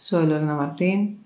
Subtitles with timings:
[0.00, 1.22] Soy Lorena Martín.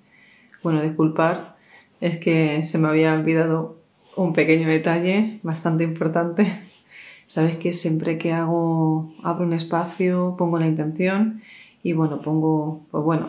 [0.64, 1.54] Bueno, disculpar,
[2.00, 3.76] es que se me había olvidado
[4.16, 6.52] un pequeño detalle bastante importante.
[7.28, 11.40] Sabes que siempre que hago, abro un espacio, pongo la intención
[11.84, 13.28] y bueno, pongo, pues bueno,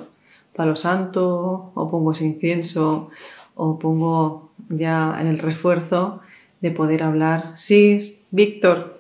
[0.56, 3.12] palo santo o pongo ese incienso
[3.54, 6.22] o pongo ya el refuerzo
[6.60, 7.52] de poder hablar.
[7.56, 9.00] Sí, Víctor,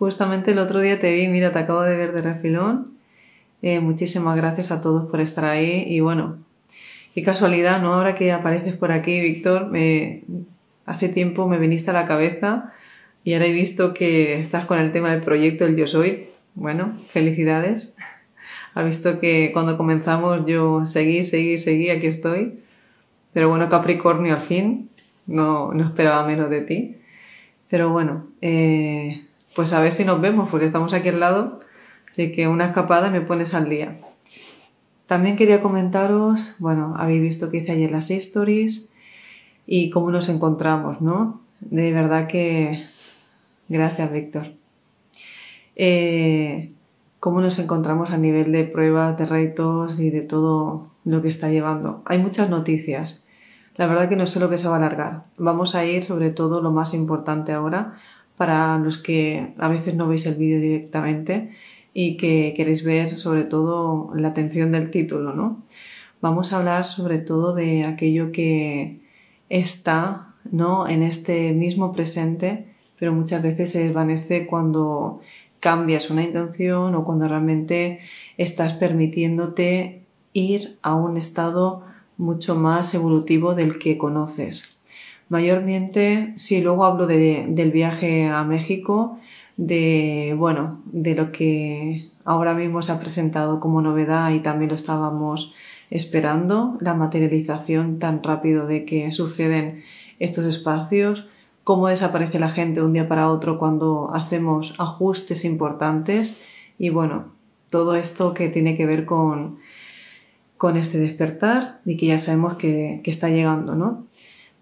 [0.00, 2.95] justamente el otro día te vi, mira, te acabo de ver de refilón.
[3.68, 6.36] Eh, muchísimas gracias a todos por estar ahí y bueno,
[7.16, 7.94] qué casualidad, ¿no?
[7.94, 10.22] Ahora que apareces por aquí, Víctor, me,
[10.84, 12.72] hace tiempo me viniste a la cabeza
[13.24, 16.28] y ahora he visto que estás con el tema del proyecto El Yo Soy.
[16.54, 17.92] Bueno, felicidades.
[18.74, 22.60] Ha visto que cuando comenzamos yo seguí, seguí, seguí, aquí estoy.
[23.32, 24.90] Pero bueno, Capricornio al fin,
[25.26, 26.98] no, no esperaba menos de ti.
[27.68, 31.65] Pero bueno, eh, pues a ver si nos vemos, porque estamos aquí al lado.
[32.16, 33.98] Así que una escapada me pones al día.
[35.06, 38.90] También quería comentaros, bueno, habéis visto que hice ayer las stories
[39.66, 41.42] y cómo nos encontramos, ¿no?
[41.60, 42.86] De verdad que...
[43.68, 44.52] Gracias, Víctor.
[45.74, 46.72] Eh,
[47.20, 51.50] cómo nos encontramos a nivel de pruebas, de retos y de todo lo que está
[51.50, 52.00] llevando.
[52.06, 53.26] Hay muchas noticias.
[53.76, 55.24] La verdad que no sé lo que se va a alargar.
[55.36, 57.98] Vamos a ir sobre todo lo más importante ahora
[58.38, 61.52] para los que a veces no veis el vídeo directamente
[61.98, 65.62] y que queréis ver sobre todo la atención del título, ¿no?
[66.20, 69.00] Vamos a hablar sobre todo de aquello que
[69.48, 70.86] está, ¿no?
[70.86, 72.66] En este mismo presente,
[72.98, 75.22] pero muchas veces se desvanece cuando
[75.58, 78.00] cambias una intención o cuando realmente
[78.36, 80.02] estás permitiéndote
[80.34, 81.82] ir a un estado
[82.18, 84.82] mucho más evolutivo del que conoces.
[85.30, 89.18] Mayormente, si luego hablo del viaje a México,
[89.56, 94.76] de, bueno, de lo que ahora mismo se ha presentado como novedad y también lo
[94.76, 95.54] estábamos
[95.90, 99.84] esperando, la materialización tan rápido de que suceden
[100.18, 101.26] estos espacios,
[101.64, 106.36] cómo desaparece la gente de un día para otro cuando hacemos ajustes importantes
[106.78, 107.26] y bueno,
[107.70, 109.58] todo esto que tiene que ver con,
[110.56, 114.06] con este despertar y que ya sabemos que, está llegando, ¿no?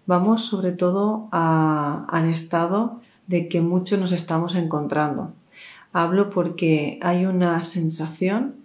[0.07, 5.33] Vamos sobre todo al estado de que muchos nos estamos encontrando.
[5.93, 8.55] Hablo porque hay una sensación,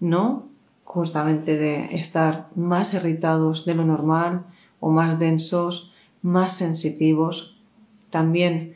[0.00, 0.46] ¿no?
[0.84, 4.42] Justamente de estar más irritados de lo normal
[4.80, 5.92] o más densos,
[6.22, 7.58] más sensitivos.
[8.10, 8.74] También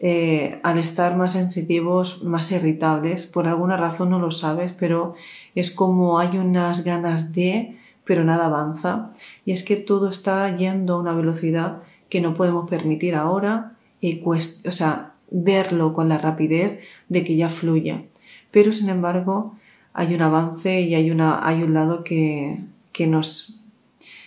[0.00, 5.14] eh, al estar más sensitivos, más irritables, por alguna razón no lo sabes, pero
[5.56, 9.10] es como hay unas ganas de, pero nada avanza.
[9.44, 14.22] Y es que todo está yendo a una velocidad que no podemos permitir ahora y
[14.24, 18.02] o sea, verlo con la rapidez de que ya fluya.
[18.50, 19.54] Pero sin embargo,
[19.92, 22.60] hay un avance y hay, una, hay un lado que,
[22.92, 23.62] que, nos,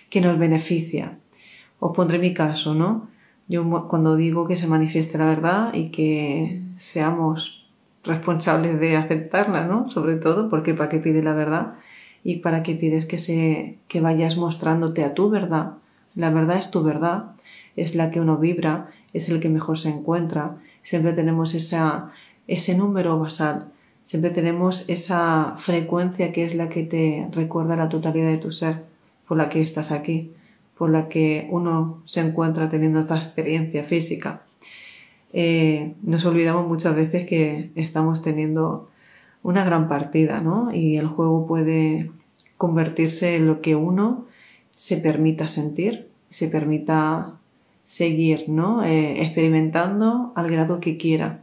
[0.09, 1.17] que nos beneficia.
[1.79, 3.07] Os pondré mi caso, ¿no?
[3.47, 7.67] Yo cuando digo que se manifieste la verdad y que seamos
[8.03, 9.89] responsables de aceptarla, ¿no?
[9.89, 11.73] Sobre todo, porque ¿para qué pide la verdad?
[12.23, 15.73] Y para qué pides que, se, que vayas mostrándote a tu verdad.
[16.15, 17.31] La verdad es tu verdad,
[17.75, 20.57] es la que uno vibra, es el que mejor se encuentra.
[20.81, 23.67] Siempre tenemos ese número basal,
[24.03, 28.83] siempre tenemos esa frecuencia que es la que te recuerda la totalidad de tu ser,
[29.27, 30.31] por la que estás aquí,
[30.77, 34.41] por la que uno se encuentra teniendo esta experiencia física.
[35.33, 38.89] Eh, nos olvidamos muchas veces que estamos teniendo
[39.43, 40.73] una gran partida, ¿no?
[40.73, 42.11] Y el juego puede
[42.57, 44.25] convertirse en lo que uno
[44.75, 47.35] se permita sentir, se permita
[47.91, 48.85] seguir, ¿no?
[48.85, 51.41] Eh, experimentando al grado que quiera.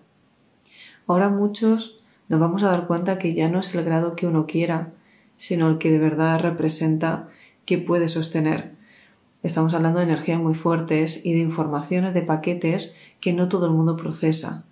[1.06, 2.00] Ahora muchos
[2.30, 4.94] nos vamos a dar cuenta que ya no es el grado que uno quiera,
[5.36, 7.28] sino el que de verdad representa
[7.66, 8.72] que puede sostener.
[9.42, 13.72] Estamos hablando de energías muy fuertes y de informaciones de paquetes que no todo el
[13.72, 14.64] mundo procesa.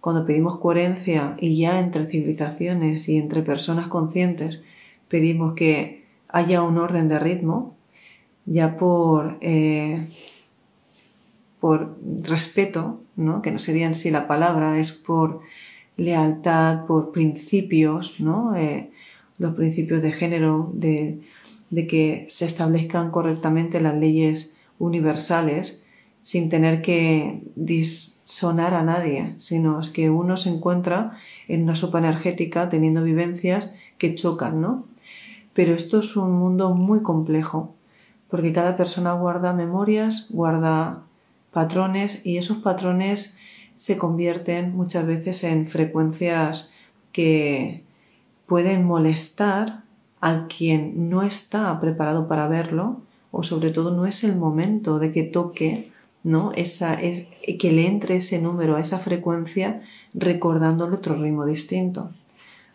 [0.00, 4.62] Cuando pedimos coherencia y ya entre civilizaciones y entre personas conscientes
[5.08, 7.76] pedimos que haya un orden de ritmo,
[8.46, 10.08] ya por eh,
[11.60, 13.42] por respeto, ¿no?
[13.42, 15.40] que no sería en sí la palabra, es por
[15.96, 18.56] lealtad, por principios, ¿no?
[18.56, 18.90] Eh,
[19.38, 21.20] los principios de género, de,
[21.70, 25.82] de que se establezcan correctamente las leyes universales
[26.20, 31.18] sin tener que disonar a nadie, sino es que uno se encuentra
[31.48, 34.84] en una sopa energética teniendo vivencias que chocan, ¿no?
[35.52, 37.74] Pero esto es un mundo muy complejo,
[38.28, 41.02] porque cada persona guarda memorias, guarda
[41.52, 43.36] patrones y esos patrones
[43.76, 46.72] se convierten muchas veces en frecuencias
[47.12, 47.84] que
[48.46, 49.82] pueden molestar
[50.20, 53.00] a quien no está preparado para verlo
[53.30, 55.90] o sobre todo no es el momento de que toque
[56.24, 56.52] ¿no?
[56.54, 57.26] Esa, es,
[57.58, 59.82] que le entre ese número a esa frecuencia
[60.14, 62.10] recordándole otro ritmo distinto.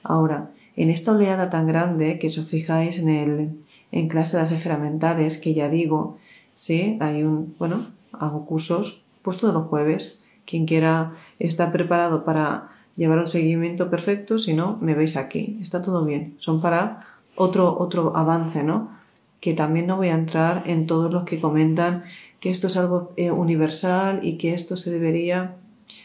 [0.01, 3.49] Ahora, en esta oleada tan grande, que os fijáis en, el,
[3.91, 6.17] en clase de las esferas mentales, que ya digo,
[6.55, 6.97] ¿sí?
[6.99, 7.85] Hay un, bueno,
[8.19, 10.21] hago cursos pues todos los jueves.
[10.45, 15.57] Quien quiera estar preparado para llevar un seguimiento perfecto, si no, me veis aquí.
[15.61, 16.35] Está todo bien.
[16.37, 18.91] Son para otro, otro avance, ¿no?
[19.39, 22.03] Que también no voy a entrar en todos los que comentan
[22.39, 25.55] que esto es algo eh, universal y que esto se debería.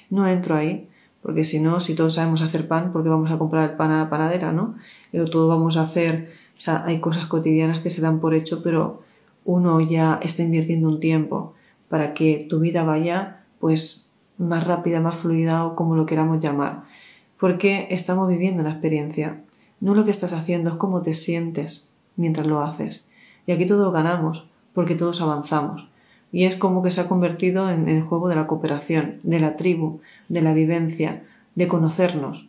[0.09, 0.89] No entro ahí,
[1.21, 4.05] porque si no, si todos sabemos hacer pan, porque vamos a comprar el pan a
[4.05, 4.77] la panadera, ¿no?
[5.11, 8.63] Pero todo vamos a hacer, o sea, hay cosas cotidianas que se dan por hecho,
[8.63, 9.03] pero
[9.45, 11.55] uno ya está invirtiendo un tiempo
[11.89, 16.85] para que tu vida vaya, pues, más rápida, más fluida o como lo queramos llamar.
[17.39, 19.41] Porque estamos viviendo la experiencia.
[19.81, 23.07] No lo que estás haciendo, es cómo te sientes mientras lo haces.
[23.47, 25.89] Y aquí todos ganamos, porque todos avanzamos.
[26.31, 29.57] Y es como que se ha convertido en el juego de la cooperación, de la
[29.57, 31.23] tribu, de la vivencia,
[31.55, 32.49] de conocernos.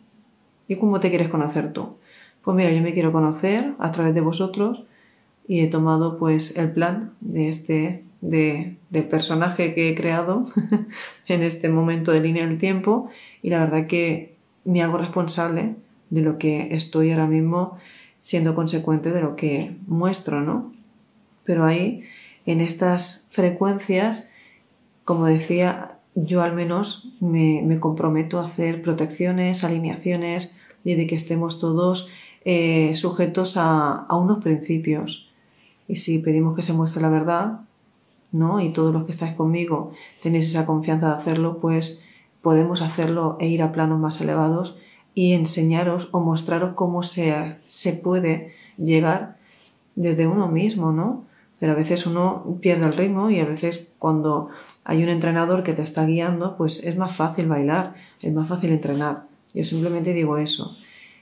[0.68, 1.96] ¿Y cómo te quieres conocer tú?
[2.42, 4.84] Pues mira, yo me quiero conocer a través de vosotros
[5.48, 8.76] y he tomado pues el plan de este de,
[9.10, 10.46] personaje que he creado
[11.26, 13.10] en este momento de línea del tiempo
[13.42, 15.76] y la verdad que me hago responsable
[16.10, 17.78] de lo que estoy ahora mismo
[18.18, 20.72] siendo consecuente de lo que muestro, ¿no?
[21.44, 22.02] Pero ahí,
[22.44, 24.28] en estas frecuencias,
[25.04, 31.58] como decía, yo al menos me, comprometo a hacer protecciones, alineaciones y de que estemos
[31.58, 32.08] todos
[32.44, 35.30] eh, sujetos a, a unos principios.
[35.88, 37.60] Y si pedimos que se muestre la verdad,
[38.32, 38.60] ¿no?
[38.60, 39.92] Y todos los que estáis conmigo
[40.22, 42.00] tenéis esa confianza de hacerlo, pues
[42.42, 44.76] podemos hacerlo e ir a planos más elevados
[45.14, 49.36] y enseñaros o mostraros cómo se, se puede llegar
[49.96, 51.24] desde uno mismo, ¿no?
[51.58, 54.48] Pero a veces uno pierde el ritmo y a veces cuando
[54.84, 58.70] hay un entrenador que te está guiando, pues es más fácil bailar, es más fácil
[58.70, 59.24] entrenar.
[59.52, 60.76] Yo simplemente digo eso.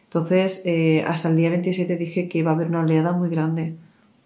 [0.04, 3.74] Entonces, eh, hasta el día 27 dije que iba a haber una oleada muy grande,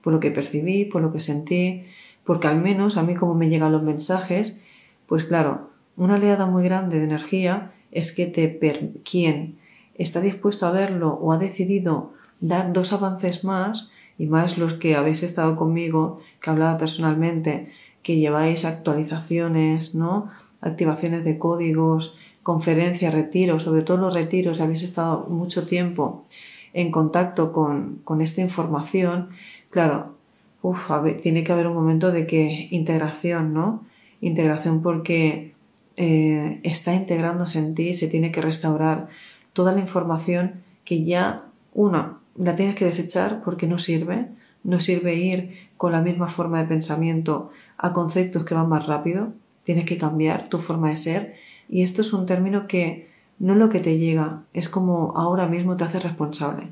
[0.02, 1.84] por lo que percibí, por lo que sentí,
[2.24, 4.58] porque al menos a mí como me llegan los mensajes,
[5.06, 8.58] pues claro, una oleada muy grande de energía es que te
[9.04, 9.58] quien
[9.94, 14.94] está dispuesto a verlo o ha decidido dar dos avances más, y más los que
[14.94, 17.72] habéis estado conmigo, que hablaba personalmente,
[18.02, 20.30] que lleváis actualizaciones, ¿no?
[20.60, 26.24] activaciones de códigos, conferencias, retiros, sobre todo los retiros, habéis estado mucho tiempo
[26.72, 29.30] en contacto con, con esta información,
[29.70, 30.14] claro,
[30.62, 33.85] uf, tiene que haber un momento de que integración, ¿no?
[34.20, 35.53] Integración porque
[35.97, 39.09] eh, está integrándose en ti, se tiene que restaurar
[39.53, 41.44] toda la información que ya,
[41.75, 44.29] una, la tienes que desechar porque no sirve,
[44.65, 49.32] no sirve ir con la misma forma de pensamiento a conceptos que van más rápido,
[49.65, 51.34] tienes que cambiar tu forma de ser
[51.69, 53.08] y esto es un término que
[53.39, 56.69] no es lo que te llega, es como ahora mismo te hace responsable.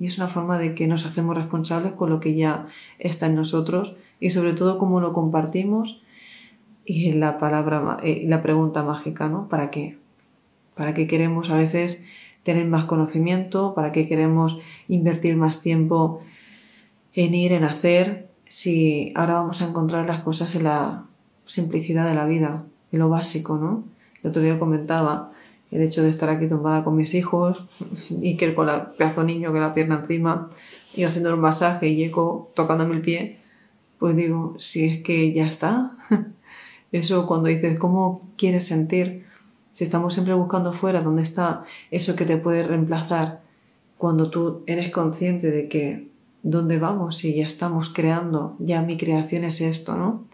[0.00, 2.66] Y es una forma de que nos hacemos responsables con lo que ya
[2.98, 6.00] está en nosotros y sobre todo cómo lo compartimos
[6.84, 9.48] y la palabra, eh, la pregunta mágica, ¿no?
[9.48, 9.98] ¿Para qué?
[10.74, 12.02] ¿Para qué queremos a veces
[12.44, 13.74] tener más conocimiento?
[13.74, 16.22] ¿Para qué queremos invertir más tiempo
[17.12, 18.28] en ir, en hacer?
[18.48, 21.04] Si ahora vamos a encontrar las cosas en la
[21.44, 23.84] simplicidad de la vida, en lo básico, ¿no?
[24.22, 25.32] El otro día comentaba
[25.70, 27.62] el hecho de estar aquí tumbada con mis hijos
[28.10, 30.50] y que con el pedazo niño que la pierna encima
[30.94, 33.38] y haciendo un masaje y eco tocándome el pie,
[33.98, 35.96] pues digo, si es que ya está.
[36.92, 39.26] Eso cuando dices, ¿cómo quieres sentir?
[39.72, 43.42] Si estamos siempre buscando fuera, ¿dónde está eso que te puede reemplazar?
[43.96, 46.08] Cuando tú eres consciente de que
[46.42, 50.24] dónde vamos y ya estamos creando, ya mi creación es esto, ¿no?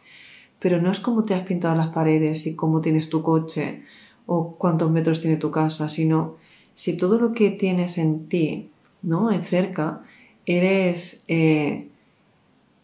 [0.60, 3.82] Pero no es como te has pintado las paredes y cómo tienes tu coche
[4.26, 6.36] o cuántos metros tiene tu casa, sino
[6.74, 8.70] si todo lo que tienes en ti,
[9.02, 9.30] ¿no?
[9.30, 10.02] En cerca,
[10.46, 11.88] eres, eh,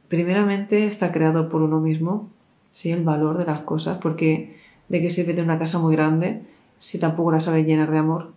[0.09, 2.29] primeramente está creado por uno mismo,
[2.73, 2.91] ¿sí?
[2.93, 4.57] El valor de las cosas, porque
[4.89, 6.43] de qué sirve de una casa muy grande
[6.79, 8.33] si tampoco la sabes llenar de amor,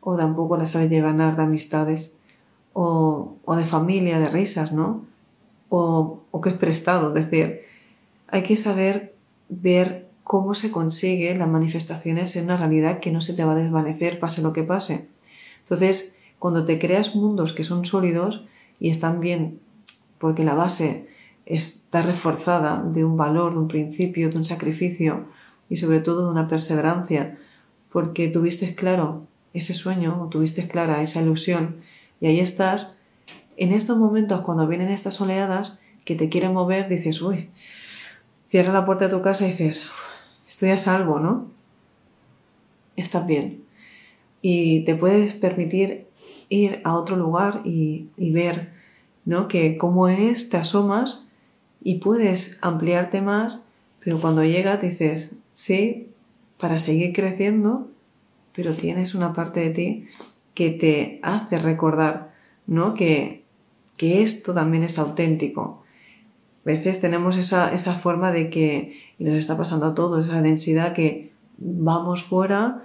[0.00, 2.14] o tampoco la sabes llenar de amistades,
[2.72, 5.02] o, o de familia, de risas, ¿no?
[5.76, 7.08] o, o que es prestado.
[7.08, 7.62] Es decir,
[8.28, 9.14] hay que saber
[9.48, 13.56] ver cómo se consigue las manifestaciones en una realidad que no se te va a
[13.56, 15.08] desvanecer pase lo que pase.
[15.60, 18.44] Entonces, cuando te creas mundos que son sólidos
[18.80, 19.60] y están bien,
[20.18, 21.08] porque la base
[21.46, 25.26] está reforzada de un valor, de un principio, de un sacrificio
[25.68, 27.38] y sobre todo de una perseverancia,
[27.92, 31.76] porque tuviste claro ese sueño o tuviste clara esa ilusión
[32.20, 32.96] y ahí estás,
[33.56, 37.50] en estos momentos cuando vienen estas oleadas que te quieren mover, dices, uy,
[38.50, 39.82] cierra la puerta de tu casa y dices,
[40.48, 41.46] estoy a salvo, ¿no?
[42.96, 43.64] Estás bien.
[44.42, 46.06] Y te puedes permitir
[46.48, 48.72] ir a otro lugar y, ver,
[49.24, 49.48] ¿no?
[49.48, 51.24] Que cómo es, te asomas
[51.82, 53.64] y puedes ampliarte más,
[54.00, 56.08] pero cuando llegas dices, sí,
[56.58, 57.88] para seguir creciendo,
[58.54, 60.06] pero tienes una parte de ti
[60.54, 62.32] que te hace recordar,
[62.66, 62.94] ¿no?
[62.94, 63.44] Que,
[63.96, 65.83] que esto también es auténtico,
[66.64, 70.40] a veces tenemos esa, esa forma de que, y nos está pasando a todos, esa
[70.40, 72.82] densidad que vamos fuera,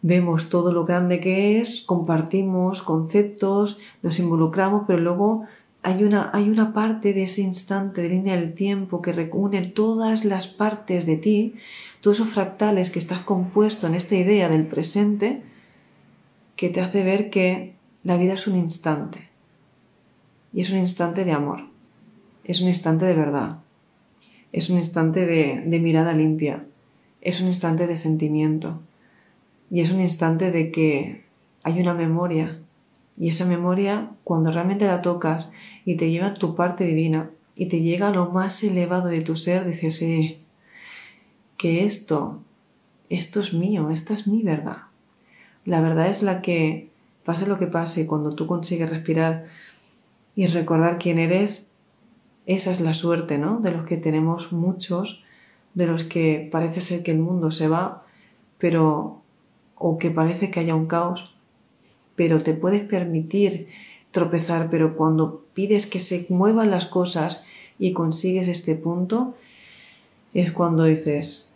[0.00, 5.44] vemos todo lo grande que es, compartimos conceptos, nos involucramos, pero luego
[5.82, 10.24] hay una, hay una parte de ese instante de línea del tiempo que reúne todas
[10.24, 11.54] las partes de ti,
[12.00, 15.42] todos esos fractales que estás compuesto en esta idea del presente,
[16.56, 19.28] que te hace ver que la vida es un instante.
[20.54, 21.68] Y es un instante de amor
[22.48, 23.58] es un instante de verdad,
[24.52, 26.64] es un instante de, mirada limpia,
[27.20, 28.80] es un instante de sentimiento.
[29.70, 31.24] Y es un instante de que
[31.62, 32.58] hay una memoria.
[33.18, 35.50] Y esa memoria cuando realmente la tocas
[35.84, 39.20] y te lleva a tu parte divina y te llega a lo más elevado de
[39.20, 40.38] tu ser, dices, sí,
[41.58, 42.40] que esto,
[43.10, 44.84] esto es mío, esta es mi verdad.
[45.66, 46.88] La verdad es la que,
[47.24, 49.48] pase lo que pase, cuando tú consigues respirar
[50.34, 51.68] y recordar quién eres,
[52.48, 53.60] esa es la suerte, ¿no?
[53.60, 55.22] De los que tenemos muchos,
[55.74, 58.04] de los que parece ser que el mundo se va,
[58.56, 59.20] pero
[59.76, 61.34] o que parece que haya un caos,
[62.16, 63.68] pero te puedes permitir
[64.12, 67.44] tropezar, pero cuando pides que se muevan las cosas
[67.78, 69.34] y consigues este punto,
[70.32, 71.52] es cuando dices,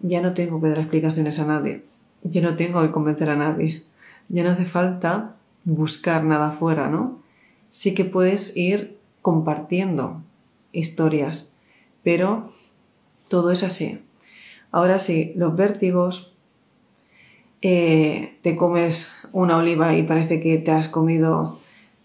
[0.00, 1.82] ya no tengo que dar explicaciones a nadie,
[2.24, 3.84] ya no tengo que convencer a nadie,
[4.28, 7.20] ya no hace falta buscar nada afuera, ¿no?
[7.70, 10.22] Sí que puedes ir compartiendo
[10.76, 11.56] historias,
[12.02, 12.52] pero
[13.28, 14.02] todo es así.
[14.70, 16.36] Ahora sí, los vértigos,
[17.62, 21.58] eh, te comes una oliva y parece que te has comido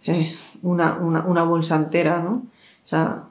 [0.05, 2.43] eh, una, bolsa entera, ¿no?
[2.83, 3.25] O sea,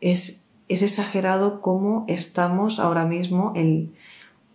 [0.00, 3.92] es, es exagerado cómo estamos ahora mismo, el,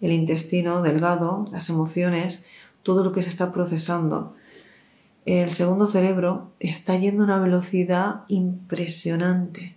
[0.01, 2.45] el intestino delgado, las emociones,
[2.81, 4.35] todo lo que se está procesando
[5.25, 9.75] el segundo cerebro está yendo a una velocidad impresionante.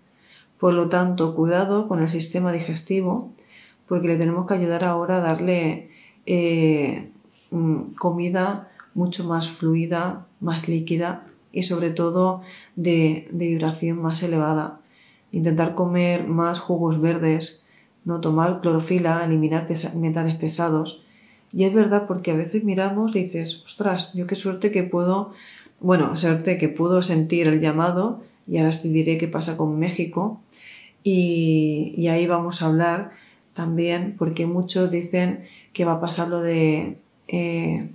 [0.59, 3.33] Por lo tanto, cuidado con el sistema digestivo,
[3.89, 5.91] porque le tenemos que ayudar ahora a darle
[6.27, 7.11] eh,
[7.51, 12.43] mm, comida mucho más fluida, más líquida y sobre todo
[12.75, 14.81] de, de, vibración más elevada.
[15.33, 17.65] Intentar comer más jugos verdes,
[18.05, 21.03] no tomar clorofila, eliminar metales pesados
[21.53, 25.33] y es verdad porque a veces miramos y dices, ostras, yo qué suerte que puedo,
[25.81, 30.41] bueno, suerte que puedo sentir el llamado y ahora os diré qué pasa con México
[31.09, 33.13] y, ahí vamos a hablar
[33.55, 36.99] también porque muchos dicen que va a pasar lo de
[37.29, 37.89] eh,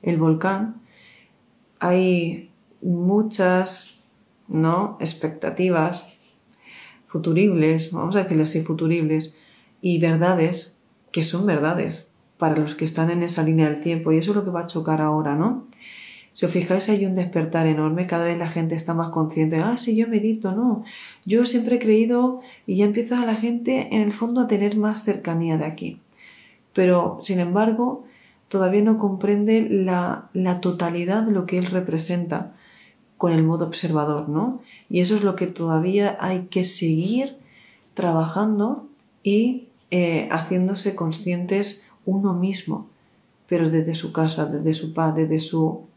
[0.00, 0.76] el volcán.
[1.78, 2.50] Hay
[2.80, 4.00] muchas
[4.48, 4.96] ¿no?
[4.98, 6.06] expectativas
[7.06, 9.36] futuribles, vamos a decirlo así, futuribles,
[9.82, 10.80] y verdades
[11.12, 14.36] que son verdades para los que están en esa línea del tiempo y eso es
[14.36, 15.66] lo que va a chocar ahora, ¿no?
[16.38, 19.76] Si os fijáis hay un despertar enorme, cada vez la gente está más consciente, ah,
[19.76, 20.84] sí, yo medito, no,
[21.24, 25.02] yo siempre he creído y ya empieza la gente en el fondo a tener más
[25.02, 26.00] cercanía de aquí.
[26.74, 28.04] Pero, sin embargo,
[28.46, 32.52] todavía no comprende la, la totalidad de lo que él representa
[33.16, 34.60] con el modo observador, ¿no?
[34.88, 37.36] Y eso es lo que todavía hay que seguir
[37.94, 38.86] trabajando
[39.24, 42.86] y eh, haciéndose conscientes uno mismo,
[43.48, 45.87] pero desde su casa, desde su paz, desde su,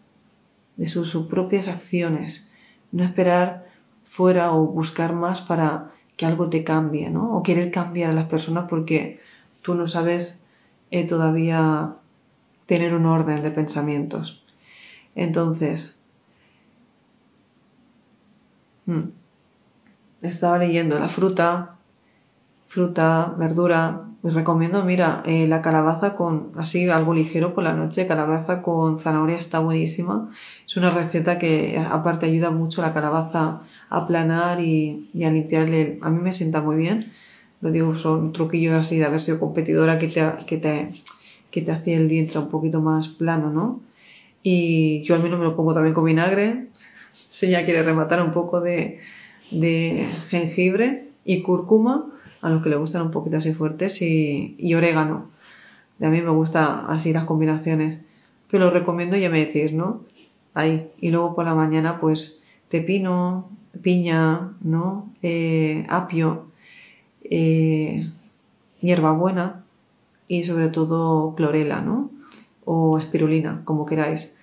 [0.77, 2.49] de sus, propias acciones.
[2.91, 3.67] No esperar
[4.05, 7.35] fuera o buscar más para que algo te cambie, ¿no?
[7.35, 9.19] O querer cambiar a las personas porque
[9.61, 10.39] tú no sabes
[10.91, 11.95] eh, todavía
[12.65, 14.43] tener un orden de pensamientos.
[15.15, 15.97] Entonces,
[18.85, 19.09] hmm,
[20.21, 21.77] estaba leyendo la fruta
[22.71, 24.07] fruta, verdura.
[24.23, 28.97] Os recomiendo, mira, eh, la calabaza con así algo ligero por la noche, calabaza con
[28.97, 30.29] zanahoria está buenísima.
[30.65, 35.99] Es una receta que aparte ayuda mucho la calabaza a aplanar y, y a limpiarle.
[36.01, 37.11] A mí me sienta muy bien.
[37.59, 40.87] Lo digo, son truquillos así de haber sido competidora que te, que te,
[41.51, 43.81] que te hacía el vientre un poquito más plano, ¿no?
[44.43, 46.67] Y yo al menos me lo pongo también con vinagre.
[47.29, 48.99] Si ya quiere rematar un poco de,
[49.51, 52.05] de jengibre y cúrcuma
[52.41, 55.29] a los que le gustan un poquito así fuertes y, orégano.
[56.01, 57.99] A mí me gusta así las combinaciones.
[58.49, 60.01] Pero lo recomiendo ya me decís, ¿no?
[60.53, 60.89] Ahí.
[60.99, 63.49] Y luego por la mañana, pues pepino,
[63.81, 65.09] piña, ¿no?
[65.21, 66.47] Eh, apio,
[67.23, 68.09] eh,
[68.81, 69.63] hierbabuena
[70.27, 72.09] y sobre todo clorela, ¿no?
[72.65, 74.35] O espirulina, como queráis.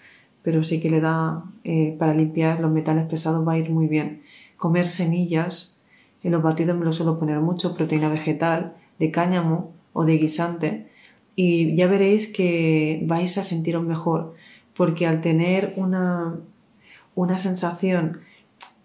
[0.42, 3.88] Pero sí que le da, eh, para limpiar los metales pesados va a ir muy
[3.88, 4.22] bien.
[4.56, 5.77] Comer semillas,
[6.22, 10.88] en los batidos me lo suelo poner mucho, proteína vegetal, de cáñamo o de guisante,
[11.37, 14.34] y ya veréis que vais a sentiros mejor,
[14.75, 16.37] porque al tener una,
[17.14, 18.20] una sensación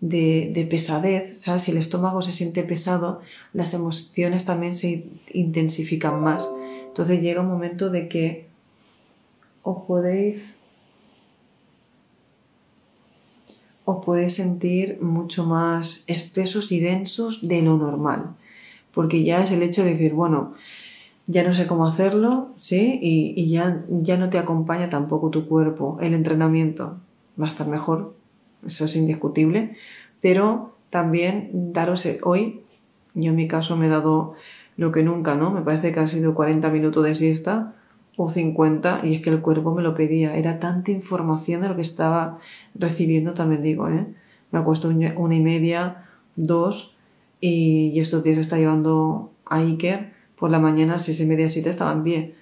[0.02, 1.64] de, de, pesadez, ¿sabes?
[1.64, 3.22] Si el estómago se siente pesado,
[3.54, 6.48] las emociones también se intensifican más.
[6.88, 8.48] Entonces llega un momento de que
[9.64, 10.58] os podéis
[13.86, 18.36] os podéis sentir mucho más espesos y densos de lo normal.
[18.94, 20.54] Porque ya es el hecho de decir, bueno,
[21.28, 23.00] ya no sé cómo hacerlo, ¿sí?
[23.02, 25.98] Y, y ya, ya no te acompaña tampoco tu cuerpo.
[26.02, 26.98] El entrenamiento
[27.42, 28.14] va a estar mejor,
[28.66, 29.76] eso es indiscutible.
[30.22, 32.62] Pero también daros hoy,
[33.16, 34.36] yo en mi caso me he dado
[34.78, 35.52] lo que nunca, ¿no?
[35.52, 37.74] Me parece que ha sido 40 minutos de siesta
[38.16, 40.36] o 50 y es que el cuerpo me lo pedía.
[40.36, 42.40] Era tanta información de lo que estaba
[42.76, 44.06] recibiendo, también digo, ¿eh?
[44.52, 46.06] Me acuesto una y media,
[46.36, 46.96] dos
[47.42, 52.04] y, estos días está llevando a Iker por la mañana, seis y media, siete estaban
[52.04, 52.36] bien.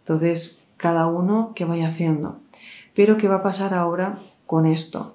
[0.00, 2.38] Entonces, cada uno que vaya haciendo.
[2.94, 5.14] Pero, ¿qué va a pasar ahora con esto?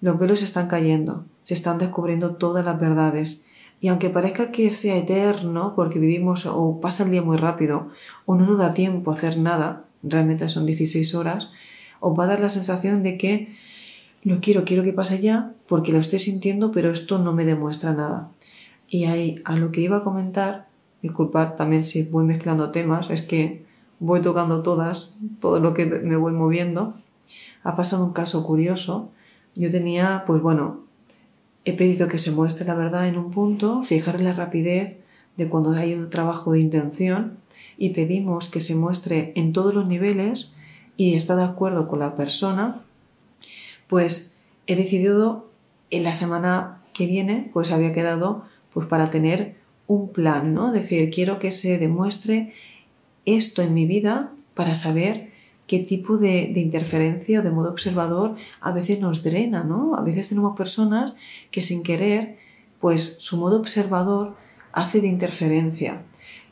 [0.00, 3.46] Los velos están cayendo, se están descubriendo todas las verdades
[3.82, 7.88] y aunque parezca que sea eterno, porque vivimos o pasa el día muy rápido,
[8.26, 11.50] o no nos da tiempo a hacer nada, realmente son 16 horas,
[11.98, 13.56] os va a dar la sensación de que
[14.22, 17.92] lo quiero, quiero que pase ya, porque lo estoy sintiendo, pero esto no me demuestra
[17.92, 18.30] nada.
[18.88, 20.68] Y ahí, a lo que iba a comentar,
[21.02, 23.64] disculpad también si voy mezclando temas, es que
[23.98, 26.94] voy tocando todas, todo lo que me voy moviendo.
[27.64, 29.10] Ha pasado un caso curioso.
[29.56, 30.82] Yo tenía, pues bueno,
[31.64, 34.96] He pedido que se muestre la verdad en un punto, fijar la rapidez
[35.36, 37.38] de cuando hay un trabajo de intención
[37.78, 40.52] y pedimos que se muestre en todos los niveles
[40.96, 42.82] y está de acuerdo con la persona,
[43.86, 45.50] pues he decidido
[45.90, 50.72] en la semana que viene, pues había quedado pues para tener un plan, ¿no?
[50.72, 52.52] Decir, quiero que se demuestre
[53.24, 55.31] esto en mi vida para saber
[55.72, 59.96] qué tipo de, interferencia o de modo observador a veces nos drena, ¿no?
[59.96, 61.14] A veces tenemos personas
[61.50, 62.36] que sin querer,
[62.78, 64.36] pues su modo observador
[64.74, 66.02] hace de interferencia.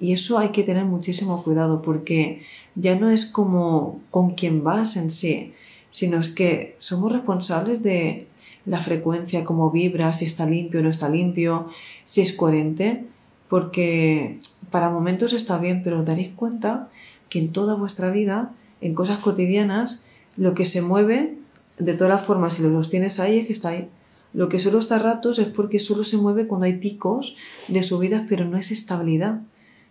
[0.01, 2.41] Y eso hay que tener muchísimo cuidado porque
[2.75, 5.53] ya no es como con quien vas en sí,
[5.91, 8.27] sino es que somos responsables de
[8.65, 11.69] la frecuencia, cómo vibra, si está limpio o no está limpio,
[12.05, 13.05] si es coherente,
[13.51, 14.39] porque
[14.71, 16.89] para momentos está bien, pero daréis cuenta
[17.29, 20.03] que en toda vuestra vida en cosas cotidianas,
[20.37, 21.37] lo que se mueve,
[21.79, 23.89] de todas las formas, si los tienes ahí, es que está ahí.
[24.33, 27.37] Lo que solo está ratos es porque solo se mueve cuando hay picos
[27.69, 29.41] de subidas, pero no es estabilidad.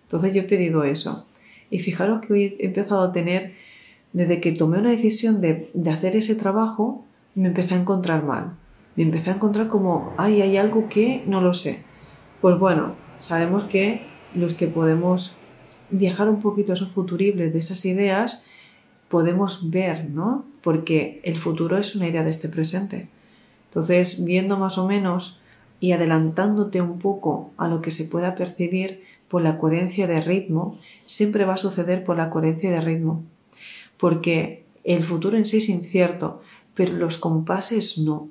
[0.04, 1.28] Entonces yo he pedido eso.
[1.70, 3.54] Y fijaros que hoy he empezado a tener,
[4.14, 7.04] desde que tomé una decisión de, de hacer ese trabajo,
[7.36, 8.54] me empecé a encontrar mal.
[8.96, 11.84] Me empecé a encontrar como, ay, hay algo que no lo sé.
[12.42, 14.02] Pues bueno, sabemos que
[14.34, 15.36] los que podemos
[15.90, 18.44] viajar un poquito a esos futuribles de esas ideas,
[19.10, 20.46] podemos ver, ¿no?
[20.62, 23.10] Porque el futuro es una idea de este presente.
[23.70, 25.40] Entonces, viendo más o menos
[25.80, 30.78] y adelantándote un poco a lo que se pueda percibir por la coherencia de ritmo,
[31.06, 33.24] siempre va a suceder por la coherencia de ritmo.
[33.98, 36.42] Porque el futuro en sí es incierto,
[36.74, 38.30] pero los compases no.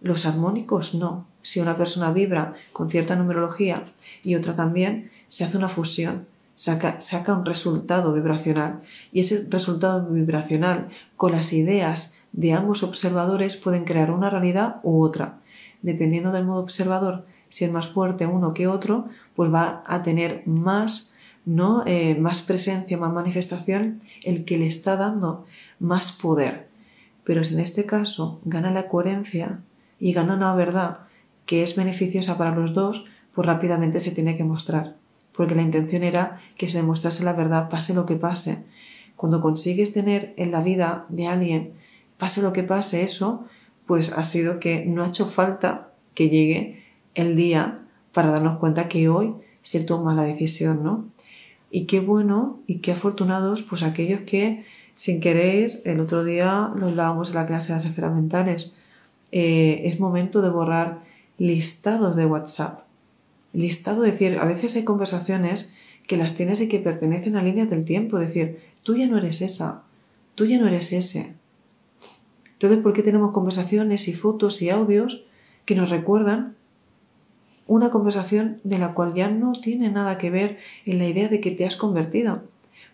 [0.00, 1.26] Los armónicos no.
[1.42, 3.84] Si una persona vibra con cierta numerología
[4.22, 10.88] y otra también, se hace una fusión saca, un resultado vibracional y ese resultado vibracional
[11.16, 15.38] con las ideas de ambos observadores pueden crear una realidad u otra.
[15.82, 20.42] Dependiendo del modo observador, si es más fuerte uno que otro, pues va a tener
[20.46, 21.82] más, ¿no?
[21.86, 25.44] Eh, más presencia, más manifestación, el que le está dando
[25.78, 26.68] más poder.
[27.24, 29.60] Pero si en este caso gana la coherencia
[30.00, 31.00] y gana una verdad
[31.44, 35.01] que es beneficiosa para los dos, pues rápidamente se tiene que mostrar.
[35.36, 38.64] Porque la intención era que se demostrase la verdad, pase lo que pase.
[39.16, 41.72] Cuando consigues tener en la vida de alguien,
[42.18, 43.44] pase lo que pase eso,
[43.86, 46.82] pues ha sido que no ha hecho falta que llegue
[47.14, 47.80] el día
[48.12, 51.06] para darnos cuenta que hoy se toma la decisión, ¿no?
[51.70, 54.64] Y qué bueno y qué afortunados, pues aquellos que
[54.94, 58.74] sin querer, el otro día lo hablábamos en la clase de las esferas mentales,
[59.32, 61.00] eh, es momento de borrar
[61.38, 62.84] listados de WhatsApp.
[63.52, 65.72] Listado, decir, a veces hay conversaciones
[66.06, 69.42] que las tienes y que pertenecen a líneas del tiempo, decir, tú ya no eres
[69.42, 69.82] esa,
[70.34, 71.34] tú ya no eres ese.
[72.54, 75.22] Entonces, ¿por qué tenemos conversaciones y fotos y audios
[75.64, 76.54] que nos recuerdan
[77.66, 81.40] una conversación de la cual ya no tiene nada que ver en la idea de
[81.40, 82.42] que te has convertido,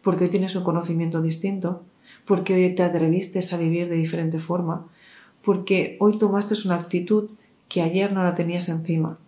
[0.03, 1.83] porque hoy tienes un conocimiento distinto,
[2.25, 4.87] porque hoy te atreviste a vivir de diferente forma,
[5.43, 7.31] porque hoy tomaste una actitud
[7.69, 9.19] que ayer no la tenías encima.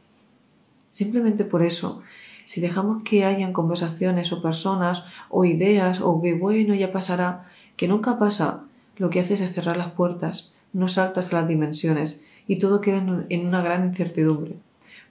[0.91, 2.03] Simplemente por eso,
[2.45, 7.89] si dejamos que hayan conversaciones o personas o ideas o que bueno ya pasará, que
[7.89, 8.65] nunca pasa,
[8.97, 12.99] lo que haces es cerrar las puertas, no saltas a las dimensiones y todo queda
[13.29, 14.57] en una gran incertidumbre.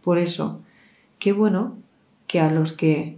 [0.04, 0.62] Por eso,
[1.18, 1.78] qué bueno
[2.28, 3.18] que a los que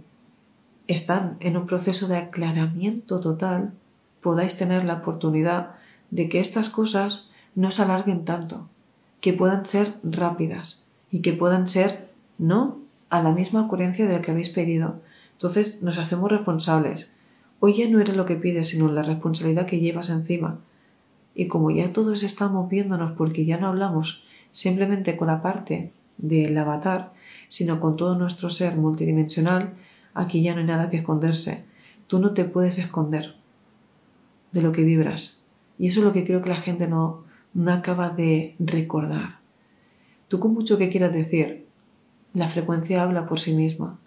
[0.86, 3.72] están en un proceso de aclaramiento total
[4.20, 5.74] podáis tener la oportunidad
[6.10, 8.68] de que estas cosas no se alarguen tanto,
[9.20, 12.11] que puedan ser rápidas y que puedan ser
[12.42, 12.78] no
[13.08, 15.00] a la misma ocurrencia de lo que habéis pedido.
[15.34, 17.10] Entonces nos hacemos responsables.
[17.60, 20.58] Hoy ya no eres lo que pides, sino la responsabilidad que llevas encima.
[21.34, 26.56] Y como ya todos estamos viéndonos porque ya no hablamos simplemente con la parte del
[26.58, 27.12] avatar,
[27.48, 29.74] sino con todo nuestro ser multidimensional,
[30.14, 31.64] aquí ya no hay nada que esconderse.
[32.08, 33.36] Tú no te puedes esconder
[34.50, 35.42] de lo que vibras.
[35.78, 37.24] Y eso es lo que creo que la gente no,
[37.54, 39.38] no acaba de recordar.
[40.28, 41.66] Tú con mucho que quieras decir,
[42.34, 43.98] la frecuencia habla por sí misma.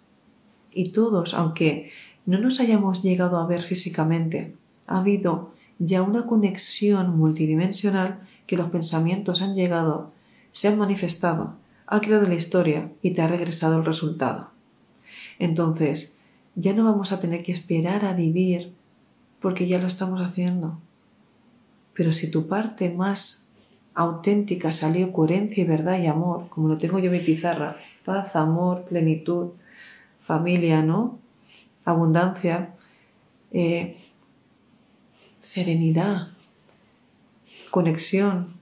[0.72, 1.90] Y todos, aunque
[2.26, 4.54] no nos hayamos llegado a ver físicamente,
[4.86, 10.12] ha habido ya una conexión multidimensional que los pensamientos han llegado,
[10.52, 11.54] se han manifestado
[11.86, 14.50] ha creado la historia y te ha regresado el resultado.
[15.38, 16.14] Entonces,
[16.54, 18.72] ya no vamos a tener que esperar a vivir
[19.40, 20.78] porque ya lo estamos haciendo.
[21.94, 23.48] Pero si tu parte más
[23.94, 28.36] auténtica salió coherencia y verdad y amor, como lo tengo yo en mi pizarra, paz,
[28.36, 29.50] amor, plenitud,
[30.20, 31.18] familia, ¿no?
[31.84, 32.70] Abundancia,
[33.52, 33.96] eh,
[35.40, 36.28] serenidad,
[37.70, 38.54] conexión,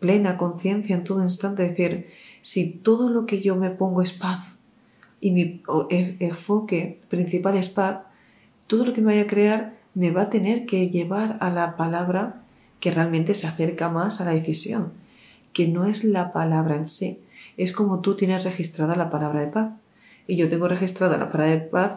[0.00, 2.10] plena conciencia en todo instante, decir,
[2.42, 4.48] si todo lo que yo me pongo es paz
[5.20, 5.62] y mi
[6.18, 8.00] enfoque principal es paz,
[8.66, 11.76] todo lo que me vaya a crear me va a tener que llevar a la
[11.76, 12.42] palabra
[12.80, 14.92] que realmente se acerca más a la decisión,
[15.52, 17.20] que no es la palabra en sí,
[17.56, 19.72] es como tú tienes registrada la palabra de paz.
[20.26, 21.92] Y yo tengo registrada la palabra de paz,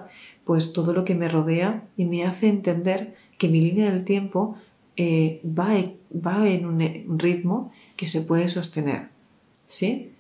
[0.46, 4.58] pues todo lo que me rodea y me hace entender que mi línea del tiempo
[4.98, 5.76] eh, va,
[6.26, 9.10] va, en un, ritmo que se puede sostener.
[9.66, 10.12] ¿Sí?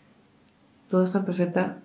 [0.89, 1.79] Todo está perfecta.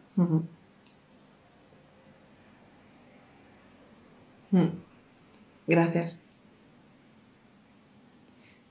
[5.66, 6.16] Gracias.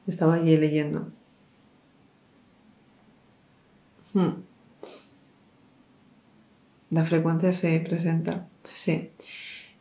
[0.08, 1.12] Estaba allí leyendo.
[6.90, 8.48] La frecuencia se presenta.
[8.74, 9.12] Sí.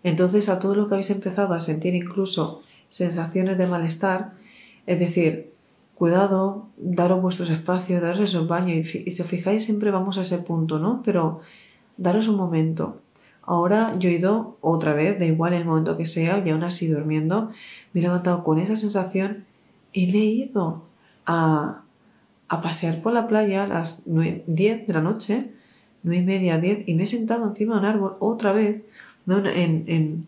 [0.02, 4.32] Entonces, a todo lo que habéis empezado a sentir incluso sensaciones de malestar,
[4.86, 5.52] es decir,
[5.94, 10.38] cuidado, daros vuestros espacios, daros esos baños y, si os fijáis siempre vamos a ese
[10.38, 11.02] punto, ¿no?
[11.04, 11.40] Pero
[11.96, 13.00] daros un momento.
[13.42, 16.86] Ahora yo he ido otra vez, da igual el momento que sea, y aún así
[16.86, 17.50] durmiendo,
[17.92, 19.44] me he levantado con esa sensación
[19.92, 20.84] y le he ido
[21.26, 21.82] a,
[22.48, 25.50] a pasear por la playa a las 10 de la noche,
[26.02, 28.82] 9 y media, 10, y me he sentado encima de un árbol otra vez,
[29.26, 30.20] en, en,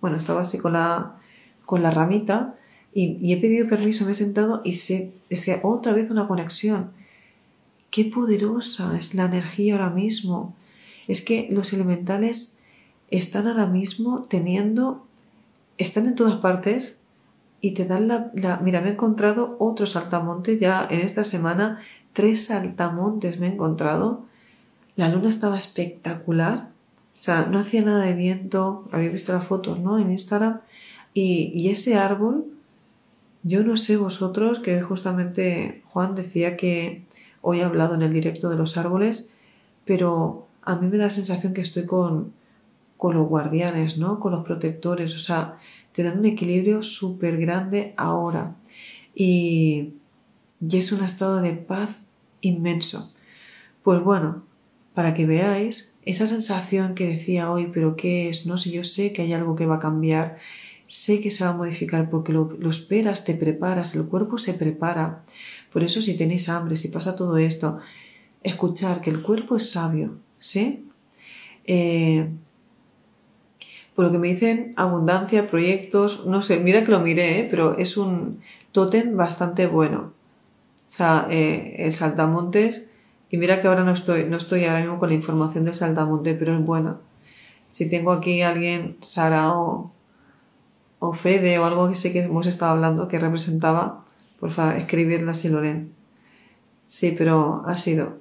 [0.00, 1.16] bueno, estaba así con la,
[1.64, 2.54] con la ramita
[2.98, 6.92] y, he pedido permiso, me he sentado y se decía otra vez una conexión.
[7.90, 10.54] Qué poderosa es la energía ahora mismo.
[11.06, 12.58] Es que los elementales
[13.10, 15.06] están ahora mismo teniendo,
[15.76, 16.98] están en todas partes
[17.60, 18.30] y te dan la,
[18.62, 21.82] mira, me he encontrado otros saltamontes ya en esta semana,
[22.14, 24.24] tres saltamontes me he encontrado.
[24.96, 26.70] La luna estaba espectacular.
[27.18, 28.88] O sea, no hacía nada de viento.
[28.92, 29.98] Había visto las fotos, ¿no?
[29.98, 30.60] En Instagram.
[31.14, 32.44] Y, ese árbol,
[33.42, 37.04] yo no sé vosotros, que justamente Juan decía que
[37.40, 39.30] hoy ha hablado en el directo de los árboles,
[39.86, 42.32] pero a mí me da la sensación que estoy con,
[42.98, 44.20] con los guardianes, ¿no?
[44.20, 45.58] Con los protectores, o sea,
[45.92, 48.54] te dan un equilibrio súper grande ahora.
[49.14, 49.94] Y,
[50.60, 51.90] y es un estado de paz
[52.42, 53.10] inmenso.
[53.82, 54.42] Pues bueno,
[54.96, 58.46] para que veáis esa sensación que decía hoy, pero ¿qué es?
[58.46, 60.38] No sé, yo sé que hay algo que va a cambiar,
[60.86, 65.22] sé que se va a modificar porque lo, esperas, te preparas, el cuerpo se prepara.
[65.70, 67.78] Por eso si tenéis hambre, si pasa todo esto,
[68.42, 70.88] escuchar que el cuerpo es sabio, ¿sí?
[71.66, 72.30] Eh,
[73.94, 77.48] por lo que me dicen, abundancia, proyectos, no sé, mira que lo miré, ¿eh?
[77.50, 78.40] pero es un
[78.72, 80.14] tótem bastante bueno.
[80.88, 82.85] O sea, eh, el saltamontes,
[83.30, 86.34] y mira que ahora no estoy, no estoy ahora mismo con la información del saltamonte,
[86.34, 86.98] pero es buena.
[87.72, 89.92] Si tengo aquí alguien, Sara o,
[91.00, 94.04] o Fede o algo que sé que hemos estado hablando que representaba,
[94.40, 95.92] por favor, escribirla si lo leen.
[96.88, 98.18] Sí, pero ha sido.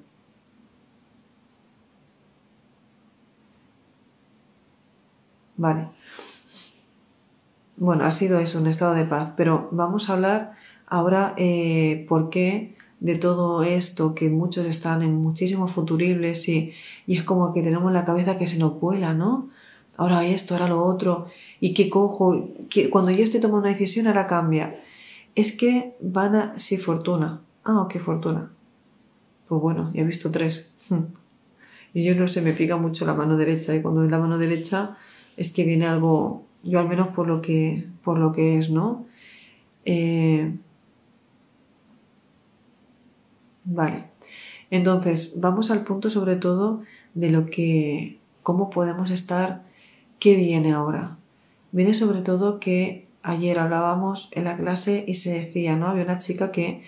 [5.58, 5.88] Vale.
[7.78, 10.54] Bueno, ha sido eso, un estado de paz, pero vamos a hablar
[10.88, 16.74] ahora eh, por qué de todo esto, que muchos están en muchísimos futuribles y,
[17.08, 19.50] y es como que tenemos la cabeza que se nos vuela, ¿no?
[19.98, 21.28] Ahora esto, ahora lo otro,
[21.60, 22.50] y que cojo,
[22.90, 24.82] cuando yo estoy tomando una decisión ahora cambia.
[25.36, 27.42] Es que van a, sí, fortuna.
[27.64, 28.52] Ah, qué fortuna.
[29.48, 30.72] Pues bueno, ya he visto tres.
[31.96, 34.38] Y yo no sé, me pica mucho la mano derecha y cuando es la mano
[34.38, 34.98] derecha
[35.38, 39.06] es que viene algo, yo al menos por lo que, por lo que es, ¿no?
[39.86, 40.54] Eh,
[43.66, 44.06] vale.
[44.72, 49.64] Entonces, vamos al punto sobre todo de lo que, cómo podemos estar,
[50.20, 51.18] qué viene ahora.
[51.72, 55.88] Viene sobre todo que ayer hablábamos en la clase y se decía, ¿no?
[55.88, 56.84] Había una chica que,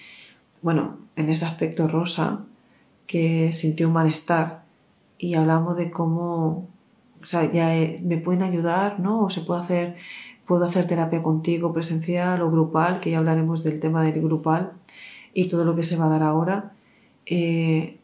[0.61, 2.45] bueno, en ese aspecto rosa,
[3.05, 4.63] que sintió un malestar
[5.17, 6.67] y hablamos de cómo
[7.21, 9.25] o sea, ya eh, me pueden ayudar, ¿no?
[9.25, 9.95] O se puede hacer,
[10.45, 14.73] puedo hacer terapia contigo presencial o grupal, que ya hablaremos del tema del grupal
[15.37, 16.71] y todo lo que se va a dar ahora.
[17.27, 17.97] Eh,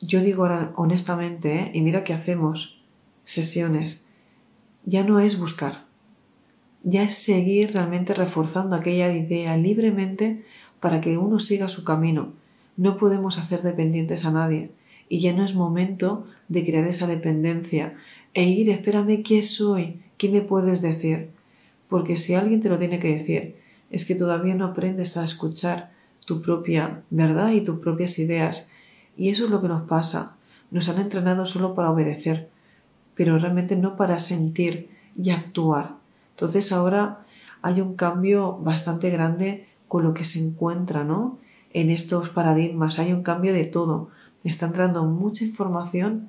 [0.00, 1.70] yo digo ahora, honestamente, ¿eh?
[1.74, 2.80] y mira que hacemos
[3.24, 4.04] sesiones,
[4.84, 5.86] ya no es buscar,
[6.84, 10.44] ya es seguir realmente reforzando aquella idea libremente
[10.78, 12.28] para que uno siga su camino.
[12.76, 14.70] No podemos hacer dependientes a nadie
[15.08, 17.96] y ya no es momento de crear esa dependencia
[18.34, 20.00] e ir, espérame, ¿qué soy?
[20.16, 21.30] ¿Qué me puedes decir?
[21.88, 23.56] Porque si alguien te lo tiene que decir,
[23.90, 25.97] es que todavía no aprendes a escuchar
[26.28, 28.68] tu propia verdad y tus propias ideas.
[29.16, 30.36] Y eso es lo que nos pasa.
[30.70, 32.50] Nos han entrenado solo para obedecer,
[33.14, 35.94] pero realmente no para sentir y actuar.
[36.32, 37.20] Entonces ahora
[37.62, 41.38] hay un cambio bastante grande con lo que se encuentra, ¿no?
[41.72, 44.10] En estos paradigmas hay un cambio de todo.
[44.44, 46.28] Está entrando mucha información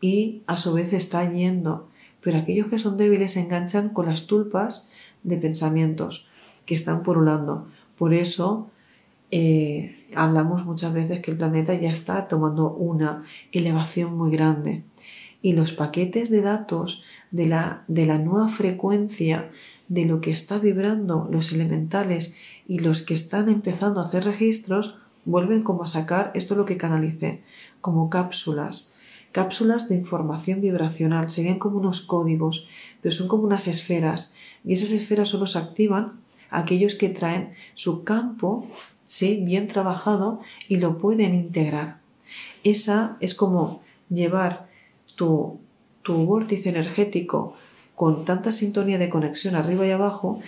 [0.00, 1.86] y a su vez está yendo.
[2.22, 4.88] Pero aquellos que son débiles se enganchan con las tulpas
[5.22, 6.28] de pensamientos
[6.64, 7.66] que están purulando.
[7.98, 8.70] Por eso
[9.36, 14.84] eh, hablamos muchas veces que el planeta ya está tomando una elevación muy grande.
[15.42, 19.50] Y los paquetes de datos de la, de la nueva frecuencia
[19.88, 22.36] de lo que está vibrando los elementales
[22.68, 26.64] y los que están empezando a hacer registros vuelven como a sacar, esto es lo
[26.64, 27.42] que canalicé,
[27.80, 28.94] como cápsulas
[29.32, 32.68] cápsulas de información vibracional, serían como unos códigos,
[33.02, 34.32] pero son como unas esferas
[34.64, 36.20] y esas esferas solo se activan
[36.50, 38.68] aquellos que traen su campo
[39.14, 39.40] ¿sí?
[39.44, 41.98] bien trabajado y lo pueden integrar.
[42.64, 44.66] Esa es como llevar
[45.14, 45.60] tu,
[46.02, 47.54] tu vórtice energético
[47.94, 50.40] con tanta sintonía de conexión arriba y abajo,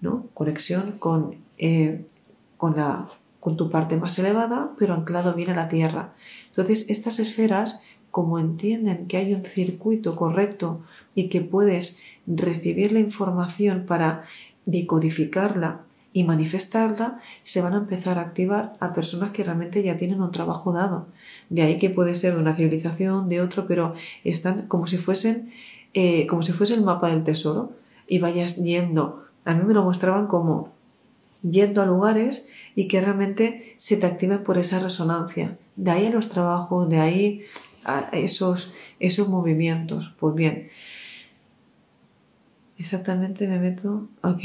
[0.00, 0.24] ¿no?
[0.32, 2.06] conexión con, eh,
[2.56, 3.08] con, la,
[3.40, 6.14] con tu parte más elevada, pero anclado bien a la tierra.
[6.48, 10.80] Entonces, estas esferas como entienden que hay un circuito correcto
[11.14, 14.24] y que puedes recibir la información para
[14.64, 15.82] decodificarla
[16.14, 20.30] y manifestarla, se van a empezar a activar a personas que realmente ya tienen un
[20.30, 21.08] trabajo dado.
[21.50, 25.52] De ahí que puede ser de una civilización, de otro, pero están como si fuesen,
[25.92, 27.72] eh, como si fuese el mapa del tesoro
[28.06, 29.24] y vayas yendo.
[29.44, 30.72] A mí me lo mostraban como
[31.42, 35.58] yendo a lugares y que realmente se te activen por esa resonancia.
[35.74, 37.42] De ahí a los trabajos, de ahí
[37.84, 40.14] a esos, esos movimientos.
[40.20, 40.70] Pues bien,
[42.78, 44.06] exactamente me meto.
[44.22, 44.42] Ok.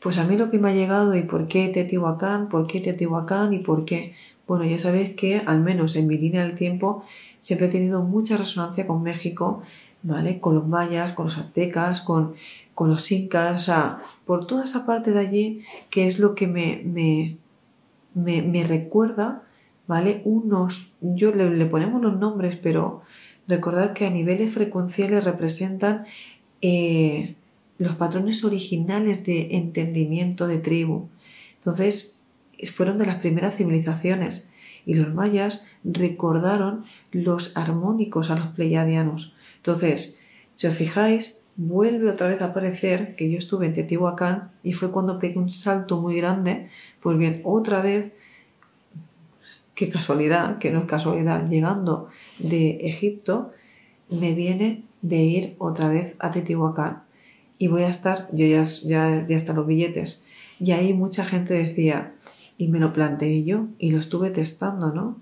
[0.00, 3.52] Pues a mí lo que me ha llegado y por qué Teotihuacán, por qué Teotihuacán
[3.52, 4.14] y por qué.
[4.46, 7.04] Bueno, ya sabéis que al menos en mi línea del tiempo
[7.40, 9.62] siempre he tenido mucha resonancia con México,
[10.02, 10.40] ¿vale?
[10.40, 12.34] Con los mayas, con los aztecas, con,
[12.74, 16.46] con los incas, o sea, por toda esa parte de allí que es lo que
[16.46, 17.36] me, me,
[18.14, 19.42] me, me recuerda
[19.88, 20.20] ¿vale?
[20.24, 23.02] Unos, yo le, ponemos los nombres, pero
[23.48, 26.06] recordad que a niveles frecuenciales representan
[26.60, 27.34] eh,
[27.78, 31.08] los patrones originales de entendimiento de tribu.
[31.58, 32.20] Entonces,
[32.72, 34.48] fueron de las primeras civilizaciones
[34.84, 39.34] y los mayas recordaron los armónicos a los pleiadianos.
[39.56, 40.20] Entonces,
[40.54, 44.90] si os fijáis, vuelve otra vez a aparecer que yo estuve en Teotihuacán y fue
[44.90, 46.70] cuando pegué un salto muy grande.
[47.00, 48.12] Pues bien, otra vez,
[49.74, 53.52] qué casualidad, que no es casualidad, llegando de Egipto,
[54.08, 57.07] me viene de ir otra vez a Teotihuacán.
[57.58, 60.24] Y voy a estar, yo ya, ya, ya están los billetes.
[60.60, 62.12] Y ahí mucha gente decía,
[62.56, 65.16] y me lo planteé yo, y lo estuve testando, ¿no?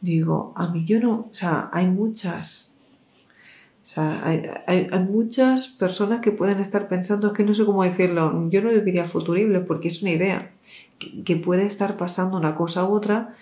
[0.00, 2.70] Digo, a mí yo no, o sea, hay muchas
[3.90, 4.22] o sea,
[4.68, 8.70] hay, muchas personas que pueden estar pensando, es que no sé cómo decirlo, yo no
[8.70, 10.52] diría futurible porque es una idea,
[11.24, 13.34] que, puede estar pasando una cosa u otra,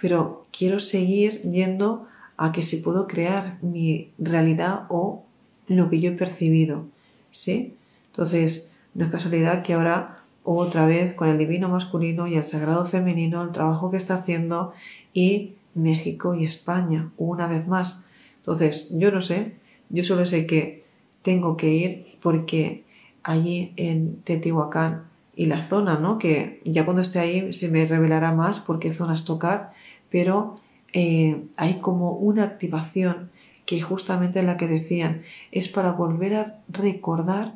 [0.00, 5.22] pero quiero seguir yendo a que si puedo crear mi realidad o
[5.68, 6.86] lo que yo he percibido,
[7.32, 7.74] ¿sí?
[8.06, 12.84] Entonces, no es casualidad que ahora otra vez con el divino masculino y el sagrado
[12.86, 14.72] femenino, el trabajo que está haciendo
[15.12, 18.04] y México y España, una vez más.
[18.36, 19.54] Entonces, yo no sé,
[19.88, 20.84] yo solo sé que
[21.22, 22.84] tengo que ir porque
[23.22, 26.18] allí en Teotihuacán y la zona, ¿no?
[26.18, 29.72] Que ya cuando esté ahí se me revelará más por qué zonas tocar,
[30.10, 30.56] pero
[30.92, 33.30] eh, hay como una activación
[33.66, 37.54] que justamente la que decían, es para volver a recordar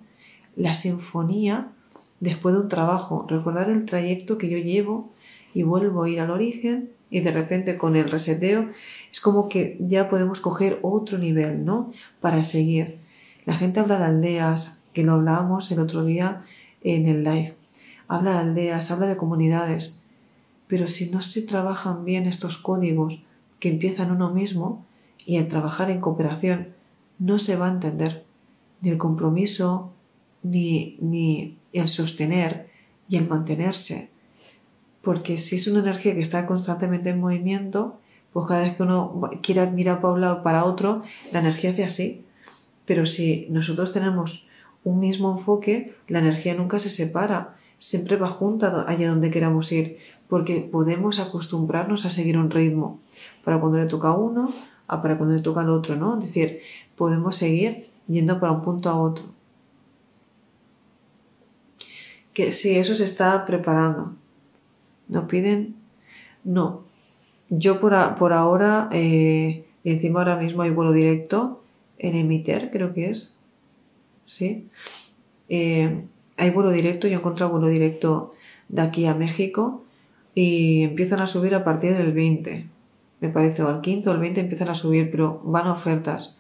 [0.57, 1.69] la sinfonía
[2.21, 5.11] después de un trabajo, recordar el trayecto que yo llevo
[5.55, 8.71] y vuelvo a ir al origen y de repente con el reseteo
[9.13, 11.93] es como que ya podemos coger otro nivel, ¿no?
[12.21, 12.99] Para seguir.
[13.45, 16.45] La gente habla de aldeas, que lo hablábamos el otro día
[16.83, 17.55] en el live.
[18.09, 20.01] Habla de aldeas, habla de comunidades.
[20.67, 23.21] Pero si no se trabajan bien estos códigos
[23.61, 24.86] que empiezan uno mismo
[25.27, 26.69] y el trabajar en cooperación,
[27.19, 28.25] no se va a entender
[28.81, 29.93] ni el compromiso,
[30.43, 32.71] ni, ni el sostener
[33.09, 34.11] y el mantenerse
[35.07, 38.01] porque si es una energía que está constantemente en movimiento,
[38.33, 41.85] pues cada vez que uno quiera mirar para un lado para otro, la energía hace
[41.85, 42.25] así.
[42.87, 44.49] Pero si nosotros tenemos
[44.83, 49.99] un mismo enfoque, la energía nunca se separa, siempre va junta allá donde queramos ir,
[50.29, 52.99] porque podemos acostumbrarnos a seguir un ritmo,
[53.45, 54.51] para cuando le toca a uno,
[54.87, 56.19] para cuando le toca al otro, ¿no?
[56.19, 56.61] Es decir,
[56.97, 59.25] podemos seguir yendo para un punto a otro.
[62.33, 64.15] Que si eso se está preparando,
[65.09, 65.75] nos piden,
[66.45, 66.85] no.
[67.49, 71.63] Yo por, por ahora, eh, encima ahora mismo hay vuelo directo
[71.99, 73.35] en Emiter, creo que es.
[74.27, 74.69] Sí.
[75.49, 76.05] Eh,
[76.37, 78.35] hay vuelo directo, yo he encontrado vuelo directo
[78.69, 79.85] de aquí a México
[80.35, 82.67] y empiezan a subir a partir del 20.
[83.21, 86.37] Me parece, o al 15 o al 20 empiezan a subir, pero van ofertas.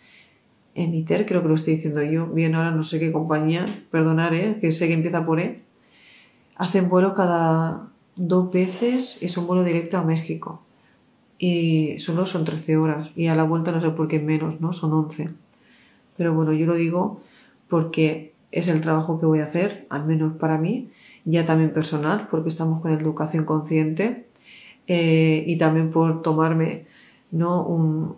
[0.75, 2.27] Emiter, creo que lo estoy diciendo yo.
[2.27, 4.59] Bien, ahora no sé qué compañía, perdonar, ¿eh?
[4.61, 5.57] que sé que empieza por E.
[6.57, 10.63] Hacen vuelo cada, dos veces es un vuelo directo a México.
[11.39, 13.11] Y solo son 13 horas.
[13.15, 14.73] Y a la vuelta no sé por qué menos, ¿no?
[14.73, 15.31] Son 11.
[16.17, 17.21] Pero bueno, yo lo digo
[17.69, 20.91] porque es el trabajo que voy a hacer, al menos para mí,
[21.25, 24.26] ya también personal, porque estamos con educación consciente.
[24.89, 26.87] Eh, y también por tomarme,
[27.31, 27.63] ¿no?
[27.63, 28.17] Un,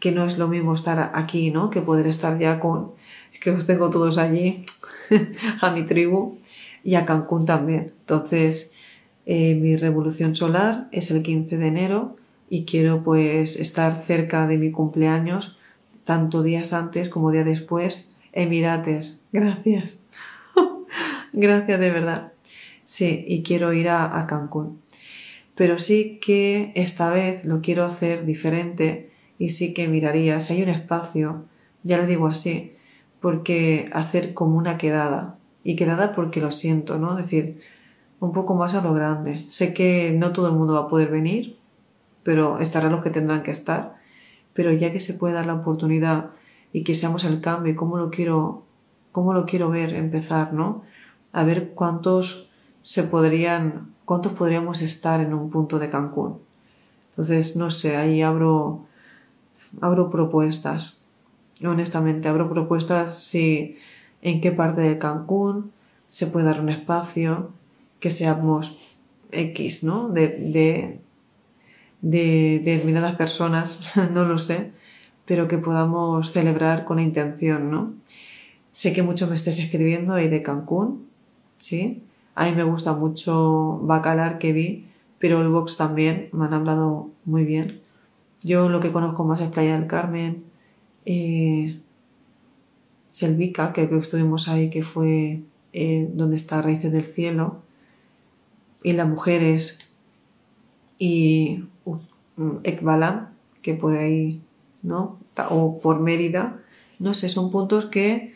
[0.00, 1.70] que no es lo mismo estar aquí, ¿no?
[1.70, 2.92] Que poder estar ya con,
[3.40, 4.64] que os tengo todos allí,
[5.60, 6.38] a mi tribu
[6.84, 7.92] y a Cancún también.
[8.00, 8.74] Entonces,
[9.24, 12.16] eh, mi revolución solar es el 15 de enero
[12.48, 15.56] y quiero pues estar cerca de mi cumpleaños,
[16.04, 18.10] tanto días antes como día después.
[18.32, 19.98] Emirates, gracias.
[21.32, 22.32] gracias de verdad.
[22.84, 24.80] Sí, y quiero ir a, a Cancún.
[25.56, 30.62] Pero sí que esta vez lo quiero hacer diferente y sí que miraría si hay
[30.62, 31.44] un espacio,
[31.82, 32.74] ya lo digo así,
[33.20, 35.38] porque hacer como una quedada.
[35.64, 37.18] Y quedada porque lo siento, ¿no?
[37.18, 37.60] Es decir,
[38.20, 39.44] un poco más a lo grande.
[39.48, 41.56] Sé que no todo el mundo va a poder venir,
[42.22, 43.96] pero estarán los que tendrán que estar.
[44.52, 46.30] Pero ya que se puede dar la oportunidad
[46.72, 48.64] y que seamos el cambio cómo lo quiero,
[49.10, 50.82] cómo lo quiero ver empezar, ¿no?
[51.32, 52.50] A ver cuántos
[52.86, 56.38] se podrían, cuántos podríamos estar en un punto de Cancún.
[57.10, 58.86] Entonces, no sé, ahí abro,
[59.80, 61.02] abro propuestas.
[61.64, 63.76] Honestamente, abro propuestas si
[64.22, 65.72] en qué parte de Cancún
[66.10, 67.50] se puede dar un espacio,
[67.98, 68.78] que seamos
[69.32, 70.08] X, ¿no?
[70.08, 71.00] De, de,
[72.02, 73.80] de, determinadas personas,
[74.12, 74.70] no lo sé,
[75.24, 77.94] pero que podamos celebrar con intención, ¿no?
[78.70, 81.08] Sé que mucho me estés escribiendo ahí de Cancún,
[81.58, 82.04] ¿sí?
[82.36, 84.86] A mí me gusta mucho Bacalar que vi,
[85.18, 87.80] pero el box también, me han hablado muy bien.
[88.42, 90.44] Yo lo que conozco más es Playa del Carmen,
[91.06, 91.80] eh,
[93.08, 95.40] Selvica, que, estuvimos ahí, que fue
[95.72, 97.62] eh, donde está Raíces del Cielo,
[98.82, 99.96] y las mujeres
[100.98, 101.64] y
[102.64, 103.28] Ekbalam,
[103.62, 104.42] que por ahí,
[104.82, 105.18] ¿no?
[105.48, 106.60] O por Mérida.
[106.98, 108.35] No sé, son puntos que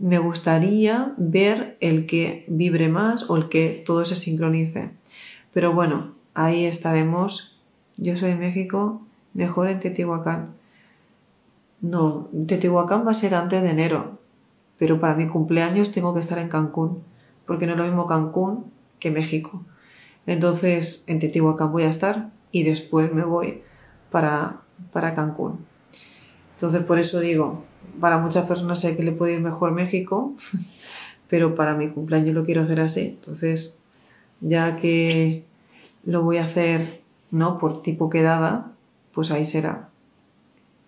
[0.00, 4.90] me gustaría ver el que vibre más o el que todo se sincronice.
[5.52, 7.60] Pero bueno, ahí estaremos.
[7.98, 9.02] Yo soy de México,
[9.34, 10.54] mejor en Teotihuacán.
[11.82, 14.18] No, Teotihuacán va a ser antes de enero,
[14.78, 17.02] pero para mi cumpleaños tengo que estar en Cancún,
[17.46, 18.64] porque no es lo mismo Cancún
[18.98, 19.62] que México.
[20.26, 23.62] Entonces, en Teotihuacán voy a estar y después me voy
[24.10, 24.60] para,
[24.92, 25.69] para Cancún.
[26.60, 27.64] Entonces, por eso digo,
[28.00, 30.34] para muchas personas sé que le puede ir mejor México,
[31.30, 33.16] pero para mi cumpleaños lo quiero hacer así.
[33.18, 33.78] Entonces,
[34.42, 35.46] ya que
[36.04, 37.00] lo voy a hacer,
[37.30, 37.58] ¿no?
[37.58, 38.72] Por tipo quedada,
[39.14, 39.88] pues ahí será.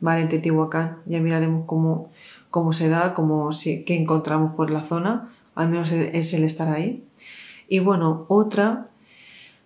[0.01, 0.99] Vale, en Teotihuacán.
[1.07, 2.11] Ya miraremos cómo,
[2.51, 5.31] cómo se da, cómo, si, qué encontramos por la zona.
[5.55, 7.03] Al menos es el estar ahí.
[7.66, 8.89] Y bueno, otra,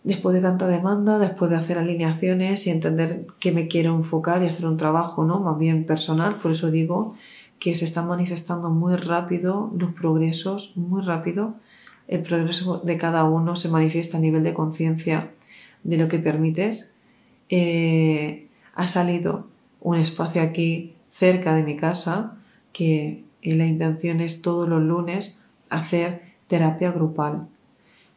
[0.06, 4.46] después de tanta demanda, después de hacer alineaciones y entender que me quiero enfocar y
[4.46, 5.40] hacer un trabajo, ¿no?
[5.40, 7.16] Más bien personal, por eso digo
[7.58, 11.56] que se están manifestando muy rápido los progresos, muy rápido.
[12.06, 15.32] El progreso de cada uno se manifiesta a nivel de conciencia
[15.82, 16.94] de lo que permites.
[17.48, 18.46] Eh,
[18.76, 19.48] ha salido
[19.80, 22.36] un espacio aquí cerca de mi casa
[22.72, 27.48] que la intención es todos los lunes hacer terapia grupal.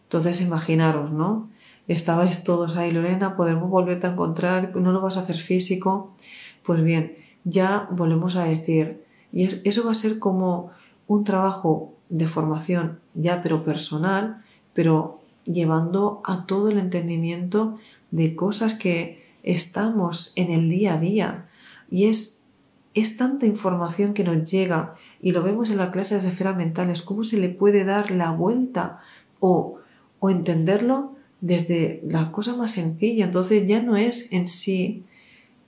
[0.04, 1.50] Entonces imaginaros, ¿no?
[1.90, 6.14] Estabais todos ahí, Lorena, podemos volverte a encontrar, no lo vas a hacer físico.
[6.62, 7.16] Pues bien,
[7.46, 10.70] ya volvemos a decir, y eso va a ser como
[11.08, 14.44] un trabajo de formación ya, pero personal,
[14.76, 17.80] pero llevando a todo el entendimiento
[18.12, 21.50] de cosas que estamos en el día a día.
[21.90, 22.46] Y es,
[22.94, 27.02] es tanta información que nos llega, y lo vemos en la clase de esferas mentales,
[27.02, 29.00] cómo se le puede dar la vuelta
[29.40, 29.80] o,
[30.20, 33.26] o entenderlo desde la cosa más sencilla.
[33.26, 35.04] Entonces ya no es en sí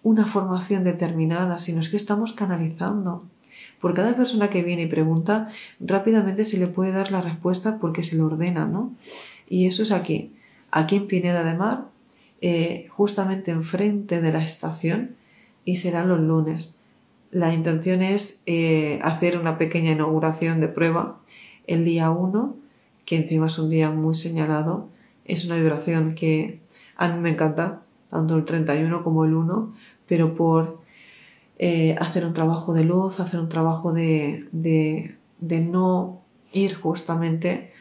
[0.04, 3.24] una formación determinada, sino es que estamos canalizando.
[3.80, 5.50] Por cada persona que viene y pregunta,
[5.80, 8.94] rápidamente se le puede dar la respuesta porque se lo ordena, ¿no?
[9.50, 10.32] Y eso es aquí,
[10.72, 11.86] aquí en Pineda de Mar,
[12.42, 15.16] eh, justamente enfrente de la estación,
[15.66, 16.76] y será los lunes.
[17.32, 21.20] La intención es eh, hacer una pequeña inauguración de prueba
[21.68, 22.56] el día 1,
[23.06, 24.90] que encima es un día muy señalado.
[25.26, 26.62] Es una vibración que
[26.98, 29.74] a mí me encanta, tanto el 31 como el 1,
[30.08, 30.82] pero por
[31.58, 35.16] eh, hacer un trabajo de luz, hacer un trabajo de, de,
[35.62, 36.22] no
[36.54, 37.72] ir justamente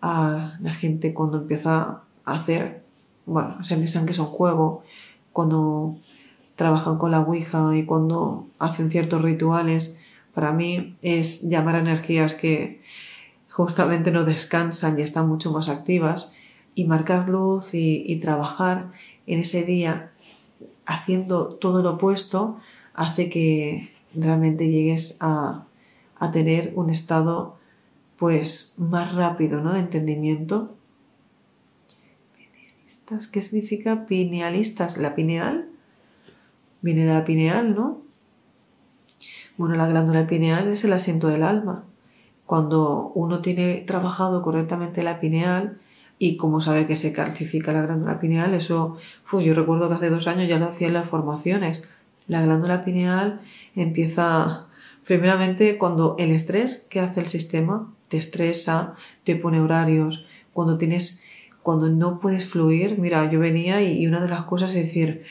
[0.00, 2.82] a la gente cuando empieza a hacer,
[3.26, 4.82] bueno, se piensan que es un juego,
[5.32, 5.94] cuando
[6.56, 9.98] trabajan con la Ouija y cuando hacen ciertos rituales,
[10.34, 12.82] para mí es llamar a energías que
[13.48, 16.32] justamente no descansan y están mucho más activas
[16.74, 18.92] y marcar luz y, trabajar
[19.26, 20.12] en ese día
[20.86, 22.58] haciendo todo lo opuesto
[22.94, 25.66] hace que realmente llegues a,
[26.32, 27.56] tener un estado
[28.18, 29.72] pues más rápido ¿no?
[29.72, 30.76] de entendimiento.
[32.36, 34.98] Pinealistas, ¿qué significa pinealistas?
[34.98, 35.70] ¿La pineal?
[36.82, 38.02] Viene de la pineal, ¿no?
[39.56, 41.84] Bueno, la glándula pineal es el asiento del alma.
[42.44, 45.78] Cuando uno tiene trabajado correctamente la pineal,
[46.22, 48.98] y como sabe que se calcifica la glándula pineal, eso,
[49.32, 51.82] yo recuerdo que hace dos años ya lo hacía en las formaciones,
[52.28, 53.40] la glándula pineal
[53.74, 54.66] empieza
[55.06, 61.24] primeramente cuando el estrés que hace el sistema te estresa, te pone horarios, cuando tienes
[61.62, 65.24] cuando no puedes fluir, mira, yo venía y, una de las cosas es decir,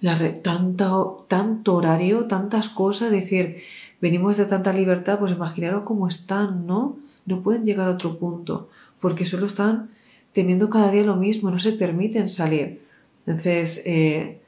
[0.00, 3.62] la tanto, tanto horario, tantas cosas, decir,
[4.00, 6.96] venimos de tanta libertad, pues imaginaros cómo están, ¿no?
[7.26, 8.68] No pueden llegar a otro punto,
[9.00, 9.90] porque solo están
[10.32, 12.82] teniendo cada día lo mismo, no se permiten salir.
[13.26, 14.40] Entonces, eh,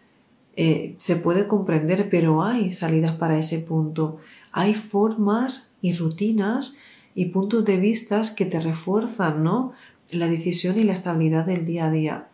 [0.56, 4.18] eh, se puede comprender, pero hay salidas para ese punto.
[4.52, 6.74] Hay formas y rutinas
[7.14, 9.72] y puntos de vista que te refuerzan, ¿no?
[10.12, 12.28] La decisión y la estabilidad del día a día.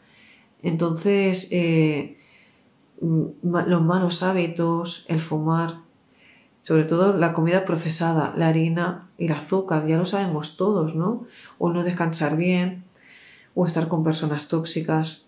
[0.62, 2.16] Entonces, eh,
[3.00, 5.80] los malos hábitos, el fumar,
[6.62, 11.26] sobre todo la comida procesada, la harina y el azúcar, ya lo sabemos todos, ¿no?
[11.58, 12.85] O no descansar bien,
[13.56, 15.26] o estar con personas tóxicas,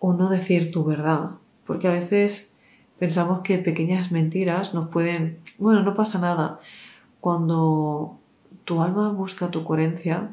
[0.00, 1.30] o no decir tu verdad,
[1.64, 2.52] porque a veces
[2.98, 6.60] pensamos que pequeñas mentiras nos pueden, bueno, no pasa nada.
[7.20, 8.18] Cuando
[8.64, 10.30] tu alma busca tu coherencia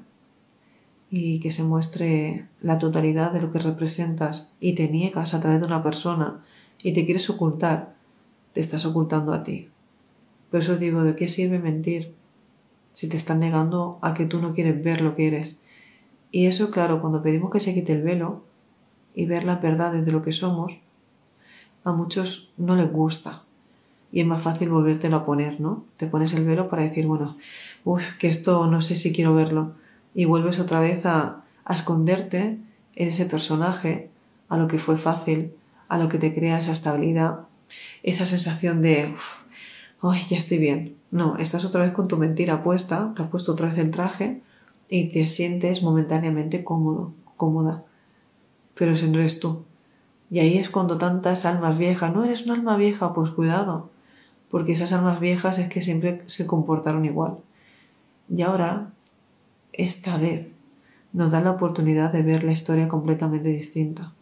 [1.10, 5.62] y que se muestre la totalidad de lo que representas y te niegas a través
[5.62, 6.43] de una persona
[6.82, 7.93] y te quieres ocultar,
[8.54, 9.70] te estás ocultando a ti.
[10.50, 12.14] Por eso digo, ¿de qué sirve mentir
[12.91, 15.60] si te están negando a que tú no quieres ver lo que eres?
[16.32, 18.44] Y eso, claro, cuando pedimos que se quite el velo
[19.14, 20.74] y ver la verdad de lo que somos,
[21.84, 23.44] a muchos no les gusta
[24.12, 25.84] y es más fácil volvértelo a poner, ¿no?
[25.98, 27.36] Te pones el velo para decir, bueno,
[27.84, 29.74] uff, que esto no sé si quiero verlo
[30.14, 32.58] y vuelves otra vez a, a esconderte
[32.96, 34.10] en ese personaje,
[34.48, 35.52] a lo que fue fácil,
[35.90, 37.42] a lo que te crea esa estabilidad,
[38.04, 40.96] esa sensación de, uff, ya estoy bien.
[41.12, 44.42] No, estás otra vez con tu mentira puesta, te has puesto otra vez el traje
[44.90, 47.84] y te sientes momentáneamente cómodo, cómoda.
[48.76, 49.64] Pero ese no eres tú.
[50.30, 53.90] Y ahí es cuando tantas almas viejas, no eres una alma vieja, pues cuidado,
[54.50, 57.38] porque esas almas viejas es que siempre se comportaron igual.
[58.30, 58.92] Y ahora,
[59.74, 60.48] esta vez,
[61.14, 64.14] nos da la oportunidad de ver la historia completamente distinta.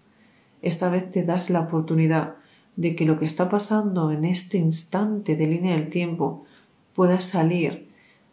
[0.62, 2.36] Esta vez te das la oportunidad
[2.76, 6.46] de que lo que está pasando en este instante de línea del tiempo
[6.94, 7.90] pueda salir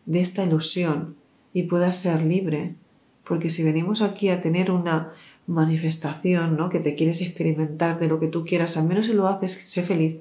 [0.06, 1.19] de esta ilusión
[1.52, 2.74] y pueda ser libre.
[3.24, 5.12] Porque si venimos aquí a tener una
[5.46, 6.68] manifestación, ¿no?
[6.68, 9.82] Que te quieres experimentar de lo que tú quieras, al menos si lo haces, sé
[9.82, 10.18] feliz.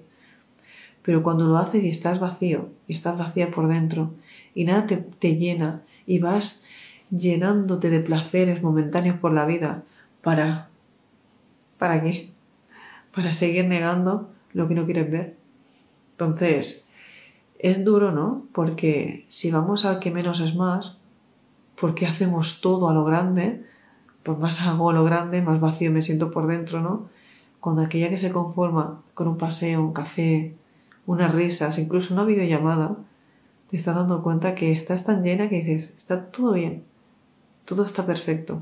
[1.03, 4.13] Pero cuando lo haces y estás vacío, y estás vacía por dentro,
[4.53, 6.65] y nada te, te llena, y vas
[7.11, 9.83] llenándote de placeres momentáneos por la vida,
[10.21, 10.69] ¿para?
[11.77, 12.29] ¿Para qué?
[13.13, 15.35] Para seguir negando lo que no quieres ver.
[16.11, 16.89] Entonces,
[17.57, 18.45] es duro, ¿no?
[18.53, 20.98] Porque si vamos al que menos es más,
[21.79, 23.63] ¿por qué hacemos todo a lo grande?
[24.23, 27.09] Pues más hago a lo grande, más vacío me siento por dentro, ¿no?
[27.59, 30.55] Cuando aquella que se conforma con un paseo, un café,
[31.05, 32.97] unas risas, incluso una videollamada,
[33.69, 36.83] te estás dando cuenta que estás tan llena que dices, está todo bien,
[37.65, 38.61] todo está perfecto.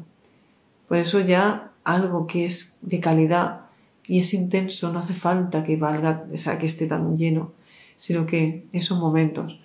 [0.87, 3.61] Por eso ya algo que es de calidad
[4.05, 7.51] y es intenso no hace falta que valga, o sea, que esté tan lleno,
[7.97, 9.59] sino que esos momentos.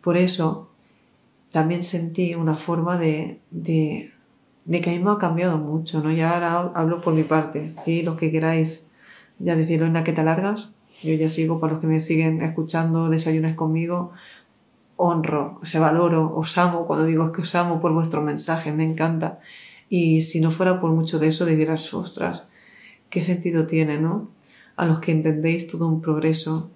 [0.00, 0.70] Por eso
[1.56, 4.12] también sentí una forma de, de,
[4.66, 6.12] de que a mí me ha cambiado mucho, ¿no?
[6.12, 8.86] Ya ahora hablo por mi parte, y los que queráis
[9.38, 10.68] ya decirlo en la que te largas,
[11.02, 14.12] yo ya sigo, para los que me siguen escuchando, desayunes conmigo,
[14.96, 18.84] honro, o sea, valoro, os amo, cuando digo que os amo por vuestro mensaje, me
[18.84, 19.40] encanta.
[19.88, 22.44] Y si no fuera por mucho de eso, dirás, ostras,
[23.08, 24.28] ¿qué sentido tiene, no?
[24.76, 26.68] A los que entendéis todo un progreso.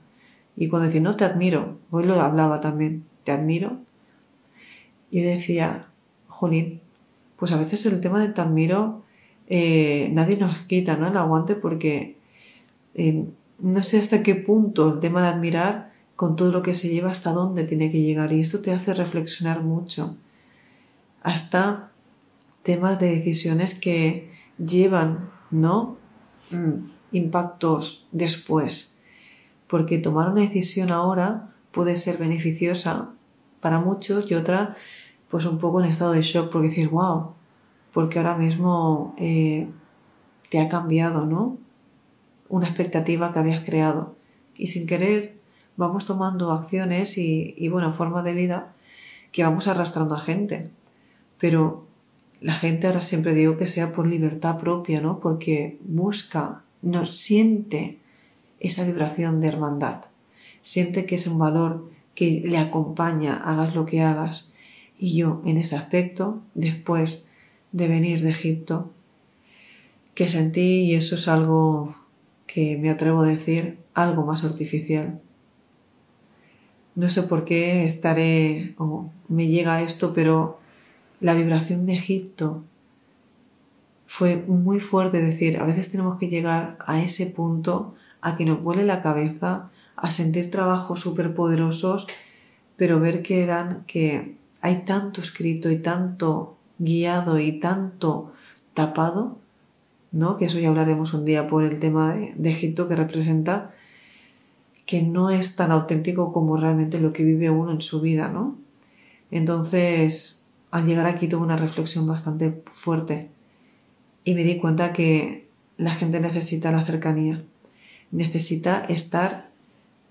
[0.57, 3.77] Y cuando decís, no te admiro, hoy lo hablaba también, te admiro.
[5.11, 5.87] Y decía,
[6.29, 6.81] jolín,
[7.37, 9.03] pues a veces el tema de te admiro,
[9.49, 11.09] eh, nadie nos quita, ¿no?
[11.09, 12.17] El aguante porque
[12.95, 13.25] eh,
[13.59, 17.11] no sé hasta qué punto el tema de admirar con todo lo que se lleva
[17.11, 20.17] hasta dónde tiene que llegar y esto te hace reflexionar mucho.
[21.23, 21.91] Hasta
[22.63, 25.97] temas de decisiones que llevan no
[26.51, 28.99] mm, impactos después.
[29.67, 33.11] Porque tomar una decisión ahora puede ser beneficiosa
[33.61, 34.77] para muchos y otra
[35.29, 37.33] pues un poco en estado de shock porque dices wow
[37.93, 39.69] porque ahora mismo eh,
[40.49, 41.59] te ha cambiado no
[42.49, 44.15] una expectativa que habías creado
[44.57, 45.41] y sin querer
[45.77, 48.73] vamos tomando acciones y, y bueno, formas de vida
[49.33, 50.69] que vamos arrastrando a gente.
[51.39, 51.87] Pero
[52.41, 55.21] la gente ahora siempre digo que sea por libertad propia, ¿no?
[55.21, 57.99] Porque busca, no siente
[58.61, 60.05] esa vibración de hermandad,
[60.61, 64.51] siente que es un valor que le acompaña, hagas lo que hagas.
[64.99, 67.31] Y yo en ese aspecto, después
[67.73, 68.91] de venir de Egipto,
[70.15, 71.95] que sentí, y eso es algo
[72.47, 75.21] que me atrevo a decir, algo más artificial,
[76.95, 80.59] no sé por qué estaré o me llega esto, pero
[81.21, 82.65] la vibración de Egipto
[84.07, 85.23] fue muy fuerte.
[85.23, 89.71] decir, a veces tenemos que llegar a ese punto a que nos vuele la cabeza,
[90.01, 92.07] a sentir trabajos súper poderosos,
[92.77, 98.33] pero ver que eran que hay tanto escrito y tanto guiado y tanto
[98.75, 99.39] tapado,
[100.13, 100.39] ¿no?
[100.39, 103.75] Que eso ya hablaremos un día por el tema de Egipto que representa
[104.87, 108.57] que no es tan auténtico como realmente lo que vive uno en su vida, ¿no?
[109.31, 113.29] Entonces, al llegar aquí tuve una reflexión bastante fuerte
[114.25, 115.47] y me di cuenta que
[115.77, 117.43] la gente necesita la cercanía,
[118.11, 119.50] necesita estar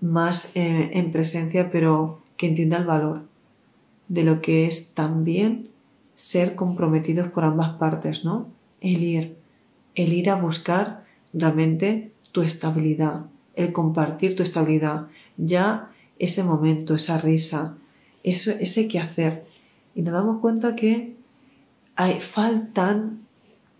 [0.00, 3.22] más en, presencia, pero que entienda el valor
[4.08, 5.68] de lo que es también
[6.14, 8.48] ser comprometidos por ambas partes, ¿no?
[8.80, 9.36] El ir,
[9.94, 17.18] el ir a buscar realmente tu estabilidad, el compartir tu estabilidad, ya ese momento, esa
[17.18, 17.76] risa,
[18.22, 19.44] eso, ese que hacer.
[19.94, 21.14] Y nos damos cuenta que
[21.96, 23.20] hay, faltan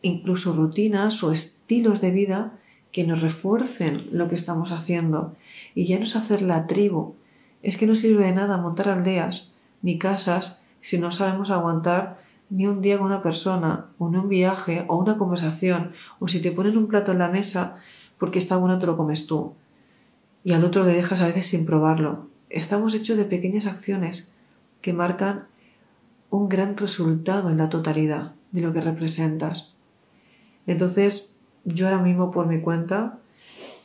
[0.02, 2.59] incluso rutinas o estilos de vida
[2.92, 5.36] que nos refuercen lo que estamos haciendo.
[5.74, 7.14] Y ya no es hacer la tribu.
[7.62, 12.66] Es que no sirve de nada montar aldeas ni casas si no sabemos aguantar ni
[12.66, 16.50] un día con una persona, o en un viaje, o una conversación, o si te
[16.50, 17.76] ponen un plato en la mesa
[18.18, 19.54] porque está bueno te lo comes tú.
[20.44, 22.26] Y al otro le dejas a veces sin probarlo.
[22.50, 24.32] Estamos hechos de pequeñas acciones
[24.80, 25.46] que marcan
[26.30, 29.74] un gran resultado en la totalidad de lo que representas.
[30.66, 33.18] Entonces, yo ahora mismo por mi cuenta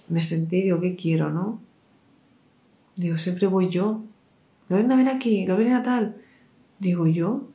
[0.07, 1.59] me sentí, digo, ¿qué quiero, no?
[2.95, 4.01] Digo, siempre voy yo.
[4.69, 6.15] Lo ven a ver aquí, lo ven a tal.
[6.80, 7.47] Digo, yo.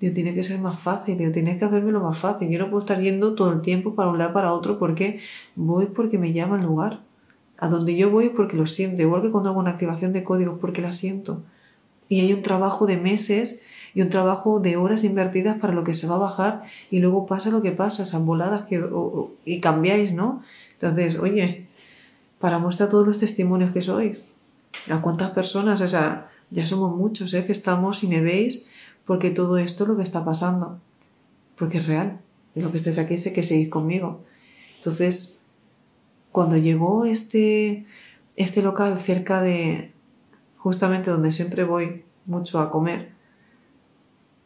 [0.00, 2.48] Digo, tiene que ser más fácil, digo, tienes que hacérmelo más fácil.
[2.48, 5.20] Yo no puedo estar yendo todo el tiempo para un lado para otro porque
[5.56, 7.00] voy porque me llama el lugar.
[7.58, 9.02] A donde yo voy porque lo siento.
[9.02, 11.42] Igual que cuando hago una activación de códigos porque la siento.
[12.08, 13.62] Y hay un trabajo de meses
[13.94, 17.26] y un trabajo de horas invertidas para lo que se va a bajar y luego
[17.26, 18.82] pasa lo que pasa, esas voladas que,
[19.44, 20.42] y cambiáis, ¿no?
[20.74, 21.66] Entonces, oye,
[22.38, 24.22] para muestra todos los testimonios que sois.
[24.90, 25.80] ¿A cuántas personas?
[25.80, 27.44] O sea, ya somos muchos, ¿eh?
[27.44, 28.64] Que estamos y me veis
[29.04, 30.78] porque todo esto es lo que está pasando.
[31.56, 32.18] Porque es real.
[32.54, 34.22] Lo que estáis aquí sé que seguís conmigo.
[34.76, 35.42] Entonces,
[36.32, 37.86] cuando llegó este,
[38.36, 39.92] este local cerca de
[40.56, 43.10] justamente donde siempre voy mucho a comer,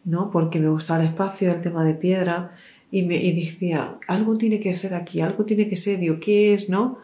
[0.05, 0.31] ¿no?
[0.31, 2.53] Porque me gustaba el espacio, el tema de piedra,
[2.91, 6.55] y, me, y decía, algo tiene que ser aquí, algo tiene que ser, digo, ¿qué
[6.55, 6.99] es, no?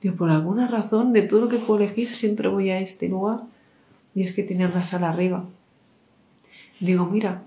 [0.00, 3.40] Digo, por alguna razón, de todo lo que puedo elegir, siempre voy a este lugar,
[4.14, 5.44] y es que tenía una sala arriba.
[6.80, 7.42] Digo, mira,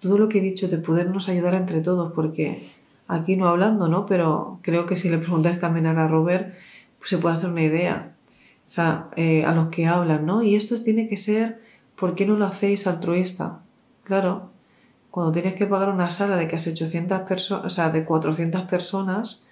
[0.00, 2.62] todo lo que he dicho de podernos ayudar entre todos, porque
[3.08, 4.06] aquí no hablando, ¿no?
[4.06, 6.54] Pero creo que si le preguntáis también a Robert,
[6.98, 8.14] pues se puede hacer una idea.
[8.66, 10.42] O sea, eh, a los que hablan, ¿no?
[10.42, 11.60] Y esto tiene que ser,
[11.96, 13.61] ¿por qué no lo hacéis altruista?
[14.04, 14.50] Claro,
[15.10, 19.44] cuando tienes que pagar una sala de casi 800 personas, o sea, de 400 personas,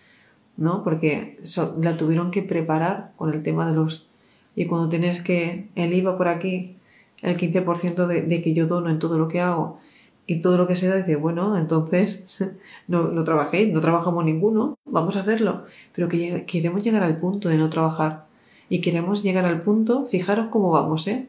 [0.57, 0.83] ¿no?
[0.83, 1.39] Porque
[1.81, 4.09] la tuvieron que preparar con el tema de los...
[4.57, 6.77] Y cuando tienes que el IVA por aquí,
[7.23, 9.79] el 15% de, de que yo dono en todo lo que hago
[10.27, 12.27] y todo lo que se da, dice, bueno, entonces
[12.89, 15.65] no, no trabajéis, no trabajamos ninguno, vamos a hacerlo.
[15.95, 18.27] Pero que queremos llegar al punto de no trabajar.
[18.69, 21.27] Y queremos llegar al punto, fijaros cómo vamos, ¿eh?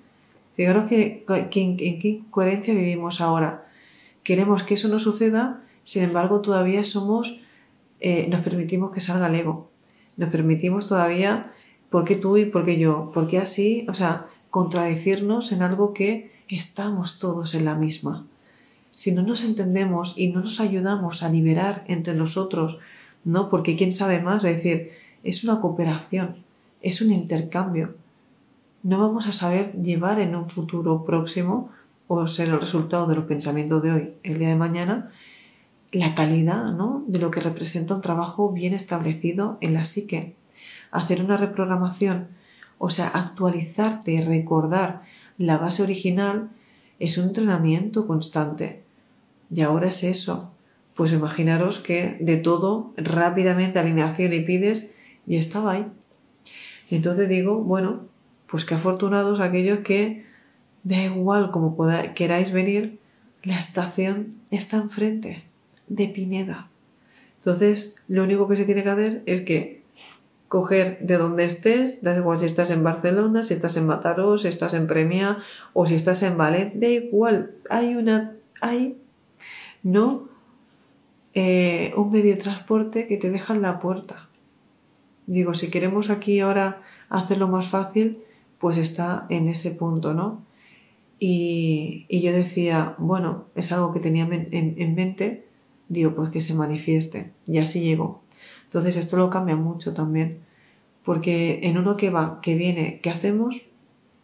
[0.62, 3.66] Fijaros que, en, qué coherencia vivimos ahora.
[4.22, 7.39] Queremos que eso no suceda, sin embargo todavía somos,
[7.99, 9.72] eh, nos permitimos que salga el ego.
[10.18, 11.51] Nos permitimos todavía,
[11.89, 13.09] ¿por qué tú y por qué yo?
[13.12, 13.88] ¿Por qué así?
[13.89, 18.28] O sea, contradecirnos en algo que estamos todos en la misma.
[18.91, 22.78] Si no nos entendemos y no nos ayudamos a liberar entre nosotros,
[23.24, 23.49] ¿no?
[23.49, 24.91] Porque quién sabe más, es decir,
[25.24, 26.36] es una cooperación,
[26.84, 27.95] es un intercambio
[28.84, 31.69] no vamos a saber llevar en un futuro próximo
[32.07, 35.11] o ser el resultado de los pensamientos de hoy, el día de mañana,
[35.91, 37.03] la calidad ¿no?
[37.07, 40.36] de lo que representa un trabajo bien establecido en la psique.
[40.91, 42.27] Hacer una reprogramación,
[42.77, 45.03] o sea, actualizarte recordar
[45.38, 46.49] la base original
[46.99, 48.84] es un entrenamiento constante.
[49.53, 50.51] Y ahora es eso.
[50.93, 54.91] Pues imaginaros que de todo, rápidamente alineación y pides,
[55.25, 55.88] y estaba ahí.
[56.89, 58.11] Entonces digo, bueno,
[58.52, 60.26] pues qué afortunados aquellos que,
[60.84, 61.78] da igual como
[62.14, 62.99] queráis venir,
[63.43, 65.43] la estación está enfrente
[65.88, 66.68] de Pineda.
[67.38, 69.82] Entonces, lo único que se tiene que hacer es que
[70.49, 74.49] coger de donde estés, da igual si estás en Barcelona, si estás en Mataró, si
[74.49, 75.38] estás en Premia
[75.72, 78.97] o si estás en Valencia, da igual, hay una, hay,
[79.82, 80.28] no
[81.34, 84.28] eh, un medio de transporte que te deja en la puerta.
[85.26, 88.22] Digo, si queremos aquí ahora hacerlo más fácil,
[88.62, 90.43] pues está en ese punto, ¿no?
[91.20, 95.45] Y, yo decía, bueno, es algo que tenía en, mente,
[95.89, 97.32] digo, pues que se manifieste.
[97.47, 98.22] Y así llegó.
[98.66, 100.39] Entonces esto lo cambia mucho también,
[101.03, 103.62] porque en uno que va, que viene, ¿qué hacemos?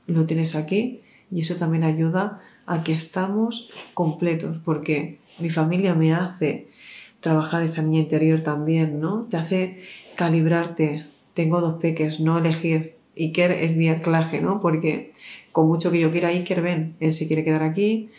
[0.06, 6.14] Lo tienes aquí y eso también ayuda a que estamos completos, porque mi familia me
[6.14, 6.68] hace
[7.20, 9.28] trabajar esa niña interior también, ¿no?
[9.30, 9.82] Te hace
[10.16, 11.06] calibrarte.
[11.34, 14.62] Tengo dos peques, no elegir Iker es mi anclaje, ¿no?
[14.62, 15.14] Porque
[15.52, 18.10] con mucho que yo quiera Iker, ven, él se quiere quedar aquí,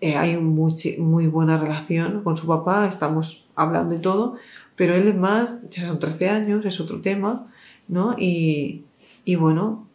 [0.00, 4.36] eh, hay muy, muy buena relación con su papá, estamos hablando y todo,
[4.76, 7.46] pero él es más, ya son 13 años, es otro tema,
[7.88, 8.16] ¿no?
[8.18, 8.82] Y,
[9.24, 9.86] y bueno,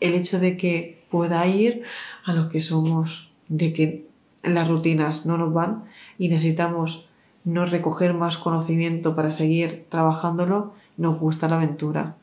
[0.00, 1.82] el hecho de que pueda ir
[2.24, 4.06] a los que somos, de que
[4.42, 5.84] las rutinas no nos van
[6.18, 7.08] y necesitamos
[7.44, 12.16] no recoger más conocimiento para seguir trabajándolo, nos gusta la aventura.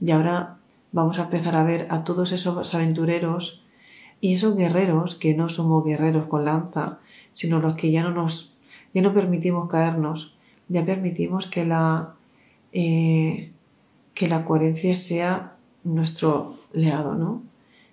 [0.00, 0.58] Y ahora
[0.92, 3.62] vamos a empezar a ver a todos esos aventureros
[4.20, 6.98] y esos guerreros que no somos guerreros con lanza,
[7.32, 8.56] sino los que ya no nos,
[8.92, 10.36] ya no permitimos caernos,
[10.68, 12.14] ya permitimos que la,
[12.72, 13.50] eh,
[14.14, 17.42] que la coherencia sea nuestro leado, ¿no?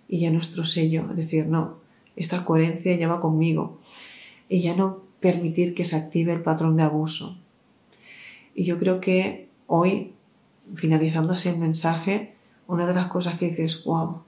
[0.09, 1.77] Y ya nuestro sello, es decir, no,
[2.15, 3.79] esta coherencia ya va conmigo
[4.49, 7.37] y ya no permitir que se active el patrón de abuso.
[8.53, 10.13] Y yo creo que hoy
[10.75, 12.33] finalizando así el mensaje,
[12.67, 14.21] una de las cosas que dices, wow,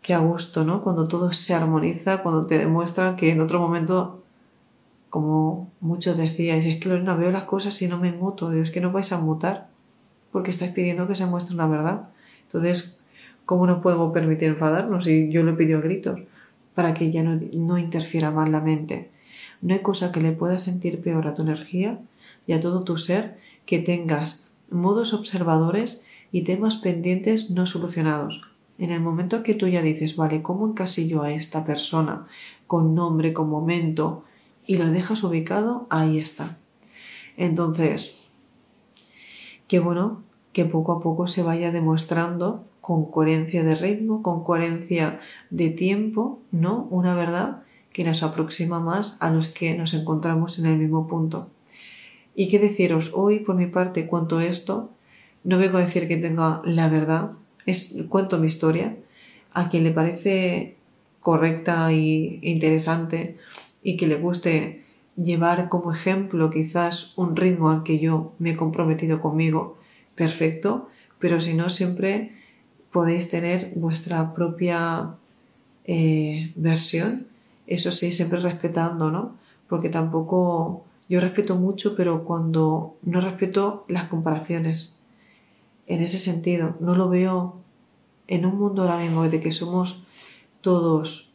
[0.00, 0.82] qué a gusto, ¿no?
[0.82, 4.22] Cuando todo se armoniza, cuando te demuestran que en otro momento,
[5.10, 8.80] como muchos decíais, es que no veo las cosas y no me muto, es que
[8.80, 9.68] no vais a mutar,
[10.32, 12.08] porque estáis pidiendo que se muestre una verdad.
[12.44, 13.00] Entonces,
[13.44, 15.06] ¿cómo no podemos permitir enfadarnos?
[15.06, 16.20] Y yo lo pido a gritos,
[16.74, 19.10] para que ya no, no interfiera más la mente.
[19.60, 21.98] No hay cosa que le pueda sentir peor a tu energía
[22.46, 28.40] y a todo tu ser que tengas modos observadores y temas pendientes no solucionados.
[28.78, 32.26] En el momento que tú ya dices, vale, ¿cómo encasillo a esta persona
[32.66, 34.24] con nombre, con momento
[34.66, 35.86] y lo dejas ubicado?
[35.90, 36.56] Ahí está.
[37.36, 38.26] Entonces,
[39.68, 40.22] qué bueno
[40.52, 45.20] que poco a poco se vaya demostrando con coherencia de ritmo, con coherencia
[45.50, 46.88] de tiempo, ¿no?
[46.90, 47.62] Una verdad
[47.92, 51.48] que nos aproxima más a los que nos encontramos en el mismo punto.
[52.34, 54.90] Y qué deciros, hoy por mi parte cuento esto,
[55.44, 57.32] no vengo a decir que tenga la verdad,
[57.66, 58.96] es, cuento mi historia,
[59.52, 60.76] a quien le parece
[61.20, 63.36] correcta e interesante
[63.82, 64.82] y que le guste
[65.16, 69.78] llevar como ejemplo quizás un ritmo al que yo me he comprometido conmigo,
[70.14, 70.88] perfecto,
[71.18, 72.32] pero si no siempre
[72.90, 75.14] podéis tener vuestra propia
[75.84, 77.26] eh, versión,
[77.66, 79.36] eso sí, siempre respetando, ¿no?
[79.68, 84.91] Porque tampoco yo respeto mucho, pero cuando no respeto las comparaciones,
[85.86, 87.56] en ese sentido, no lo veo
[88.28, 90.04] en un mundo ahora mismo de que somos
[90.60, 91.30] todos,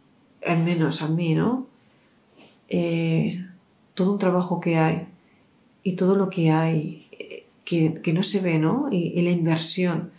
[0.46, 1.68] al menos a mí, ¿no?
[2.70, 3.46] Eh,
[3.94, 5.08] todo un trabajo que hay
[5.84, 8.88] y todo lo que hay eh, que, no se ve, ¿no?
[8.92, 10.12] Y, la inversión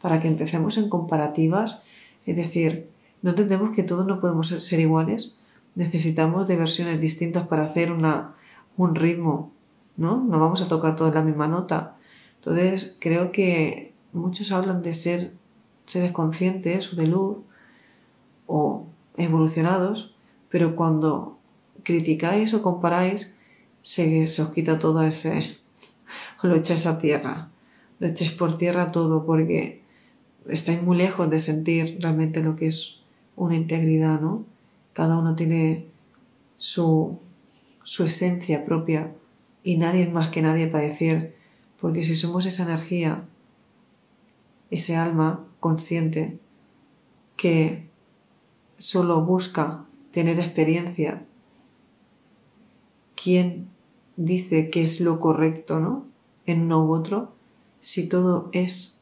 [0.00, 1.84] para que empecemos en comparativas,
[2.26, 2.88] es decir,
[3.22, 5.38] no entendemos que todos no podemos ser, iguales,
[5.74, 8.34] necesitamos de versiones distintas para hacer una,
[8.76, 9.52] un ritmo,
[9.96, 10.22] ¿no?
[10.22, 11.95] No vamos a tocar toda la misma nota.
[12.46, 15.32] Entonces, creo que muchos hablan de ser
[15.84, 17.38] seres conscientes o de luz
[18.46, 18.86] o
[19.16, 20.14] evolucionados,
[20.48, 21.38] pero cuando
[21.82, 23.34] criticáis o comparáis,
[23.82, 25.58] se, os quita todo ese...
[26.44, 27.48] lo echáis a tierra,
[27.98, 29.82] lo echáis por tierra todo porque
[30.48, 33.02] estáis muy lejos de sentir realmente lo que es
[33.34, 34.44] una integridad, ¿no?
[34.92, 35.86] Cada uno tiene
[36.58, 37.18] su,
[37.82, 39.10] su esencia propia
[39.64, 41.34] y nadie es más que nadie para decir,
[41.80, 43.24] porque si somos esa energía,
[44.70, 46.38] ese alma consciente
[47.36, 47.86] que
[48.78, 51.24] solo busca tener experiencia,
[53.14, 53.68] ¿quién
[54.16, 56.06] dice que es lo correcto, ¿no?
[56.46, 57.32] En uno u otro,
[57.80, 59.00] si todo es,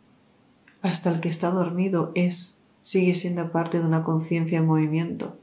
[0.83, 5.37] hasta el que está dormido es, sigue siendo parte de una conciencia en movimiento,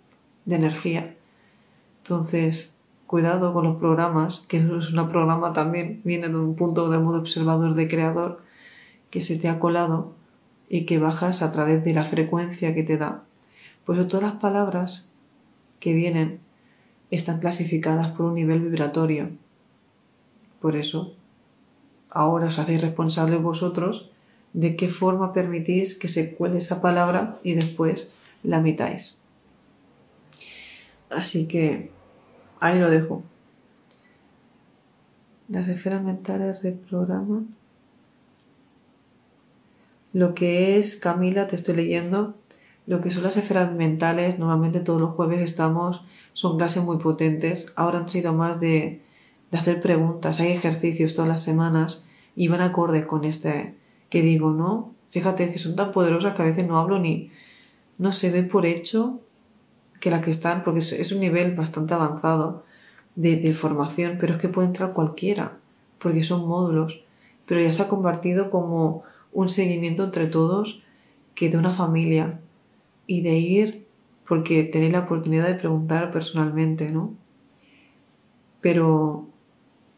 [0.45, 1.15] de energía.
[2.03, 2.73] Entonces,
[3.12, 7.20] cuidado con los programas, que es un programa también, viene de un punto de modo
[7.20, 8.41] observador de creador,
[9.09, 10.14] que se te ha colado
[10.70, 13.24] y que bajas a través de la frecuencia que te da.
[13.84, 15.09] Pues todas las palabras
[15.82, 16.39] que vienen
[17.09, 19.28] están clasificadas por un nivel vibratorio.
[20.62, 21.14] Por eso,
[22.09, 24.09] ahora os hacéis responsables vosotros
[24.53, 28.09] de qué forma permitís que se cuele esa palabra y después
[28.41, 29.22] la mitáis.
[31.09, 31.91] Así que
[32.62, 33.24] ahí lo dejo.
[35.49, 37.49] Las esferas mentales reprograman.
[40.14, 42.36] Lo que es, Camila, te estoy leyendo,
[42.86, 46.03] lo que son las esferas mentales, normalmente todos los jueves estamos,
[46.34, 49.01] son clases muy potentes, ahora han sido más de,
[49.51, 52.05] de hacer preguntas, hay ejercicios todas las semanas
[52.36, 53.76] y van acorde con este
[54.09, 54.93] que digo, ¿no?
[55.09, 57.32] Fíjate que son tan poderosas que a veces no hablo ni,
[57.97, 59.22] no se ve por hecho
[60.02, 62.66] que la que están, porque es, un nivel bastante avanzado
[63.16, 65.54] de, de formación, pero es que puede entrar cualquiera,
[65.99, 67.02] porque son módulos,
[67.45, 70.84] pero ya se ha convertido como un seguimiento entre todos
[71.36, 72.41] que de una familia
[73.08, 73.86] y de ir
[74.28, 77.14] porque tenéis la oportunidad de preguntar personalmente, ¿no?
[78.62, 79.28] Pero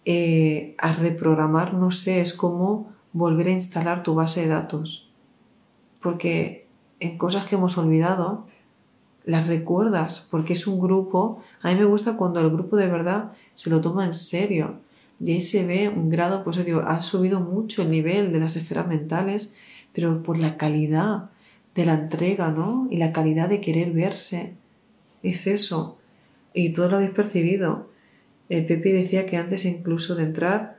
[0.06, 5.08] eh, a reprogramar, no sé, es como volver a instalar tu base de datos.
[6.01, 6.66] Porque
[6.99, 8.47] en cosas que hemos olvidado,
[9.26, 11.41] las recuerdas, porque es un grupo.
[11.61, 14.80] A mí me gusta cuando el grupo de verdad se lo toma en serio
[15.19, 18.55] y ahí se ve un grado, pues digo, ha subido mucho el nivel de las
[18.55, 19.55] esferas mentales,
[19.93, 21.30] pero por la calidad
[21.76, 22.88] de la entrega, ¿no?
[22.91, 24.53] Y la calidad de querer verse.
[25.21, 25.99] Es eso.
[26.53, 27.89] Y todo lo habéis percibido.
[28.49, 30.78] El Pepe decía que antes incluso de entrar,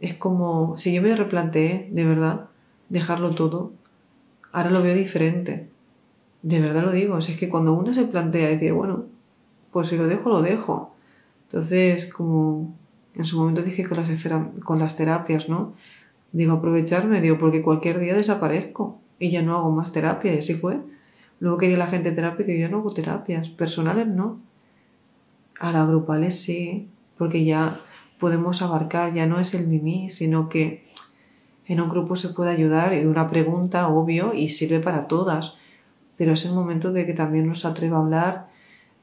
[0.00, 2.46] es como, si yo me replanteé, de verdad,
[2.88, 3.72] dejarlo todo,
[4.52, 5.68] ahora lo veo diferente.
[6.42, 7.18] De verdad lo digo.
[7.18, 9.04] es que cuando uno se plantea decir, bueno,
[9.72, 10.94] pues si lo dejo, lo dejo.
[11.44, 12.74] Entonces, como
[13.14, 14.08] en su momento dije con las,
[14.64, 15.74] con las terapias, ¿no?
[16.32, 20.54] Digo, aprovecharme, digo, porque cualquier día desaparezco y ya no hago más terapia, y así
[20.54, 20.78] fue.
[21.40, 24.38] Luego quería la gente terapia y yo no hago terapias, personales no.
[25.58, 26.88] A las grupales sí,
[27.18, 27.78] porque ya
[28.18, 30.84] podemos abarcar, ya no es el mimí, sino que
[31.66, 35.56] en un grupo se puede ayudar y una pregunta, obvio, y sirve para todas.
[36.20, 38.48] Pero es el momento de que también nos atreva a hablar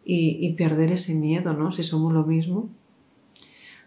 [0.06, 1.72] y, y perder ese miedo, ¿no?
[1.72, 2.70] Si somos lo mismo.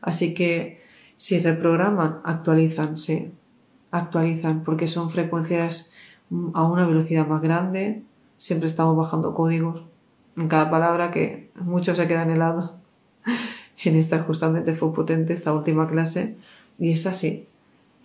[0.00, 0.82] Así que
[1.14, 3.30] si reprograman, actualizan, sí,
[3.92, 5.92] actualizan, porque son frecuencias
[6.54, 8.02] a una velocidad más grande,
[8.36, 9.86] siempre estamos bajando códigos
[10.36, 12.72] en cada palabra que muchos se quedan helados.
[13.84, 16.36] En esta justamente fue potente esta última clase
[16.80, 17.46] y es así.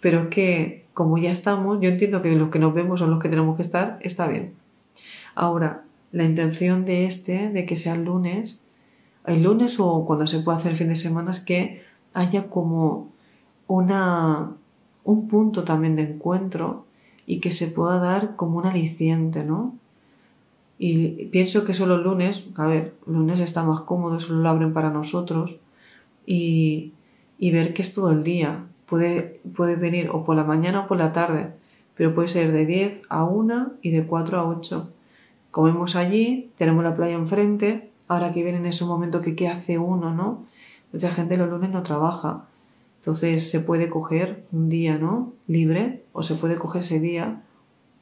[0.01, 3.19] Pero es que como ya estamos, yo entiendo que los que nos vemos son los
[3.19, 4.53] que tenemos que estar, está bien.
[5.35, 8.57] Ahora, la intención de este, de que sea el lunes,
[9.25, 11.83] el lunes o cuando se pueda hacer el fin de semana, es que
[12.13, 13.09] haya como
[13.67, 14.51] una,
[15.03, 16.85] un punto también de encuentro
[17.25, 19.75] y que se pueda dar como un aliciente, ¿no?
[20.77, 24.73] Y pienso que solo el lunes, a ver, lunes está más cómodo, solo lo abren
[24.73, 25.57] para nosotros
[26.25, 26.93] y,
[27.37, 28.65] y ver que es todo el día.
[28.85, 31.53] Puede, puede venir o por la mañana o por la tarde,
[31.95, 34.94] pero puede ser de 10 a 1 y de 4 a 8.
[35.55, 39.77] Comemos allí, tenemos la playa enfrente, ahora que viene en ese momento que qué hace
[39.77, 40.43] uno, ¿no?
[40.91, 42.43] Mucha gente los lunes no trabaja.
[42.97, 45.31] Entonces se puede coger un día, ¿no?
[45.47, 47.41] Libre o se puede coger ese día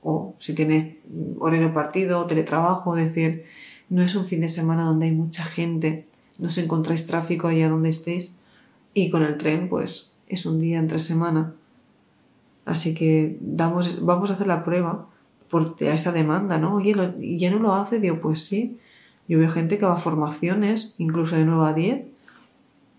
[0.01, 0.95] o si tienes
[1.37, 3.45] horario partido, teletrabajo, es decir,
[3.87, 6.07] no es un fin de semana donde hay mucha gente,
[6.39, 8.35] no os encontráis tráfico allá donde estéis
[8.95, 11.53] y con el tren pues es un día entre semana.
[12.65, 15.12] Así que damos, vamos a hacer la prueba
[15.53, 16.77] por esa demanda, ¿no?
[16.77, 17.99] Oye, ¿y ya no lo hace?
[17.99, 18.79] Digo, pues sí.
[19.27, 22.01] Yo veo gente que va a formaciones, incluso de 9 a 10,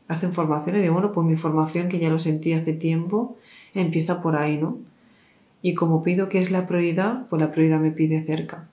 [0.07, 3.37] hacen formaciones digo, bueno, pues mi formación que ya lo sentí hace tiempo,
[3.75, 4.79] empieza por ahí, ¿no?
[5.63, 8.69] Y como pido que es la prioridad, pues la prioridad me pide cerca.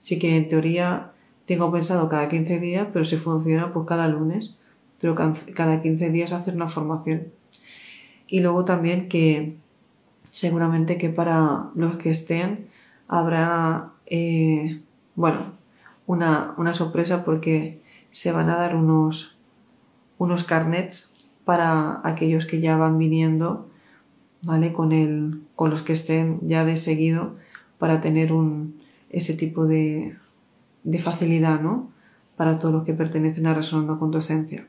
[0.00, 1.10] Así que en teoría
[1.44, 4.56] tengo pensado cada 15 días, pero si funciona, pues cada lunes.
[5.00, 7.24] Pero cada 15 días hacer una formación.
[8.28, 9.56] Y luego también que
[10.30, 12.72] seguramente que para los que estén
[13.08, 14.82] habrá, eh,
[15.14, 15.38] bueno,
[16.06, 17.80] una, una sorpresa porque
[18.10, 19.38] se van a dar unos,
[20.18, 21.12] unos carnets
[21.44, 23.68] para aquellos que ya van viniendo
[24.44, 24.72] ¿vale?
[24.72, 27.36] Con, el, con los que estén ya de seguido
[27.78, 28.80] para tener un,
[29.10, 30.16] ese tipo de,
[30.84, 31.90] de facilidad, ¿no?
[32.36, 34.66] Para todos los que pertenecen a Resonando con tu Esencia.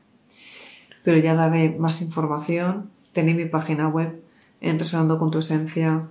[1.04, 2.90] Pero ya daré más información.
[3.12, 4.20] Tenéis mi página web
[4.60, 6.06] en resonandocontuesencia.es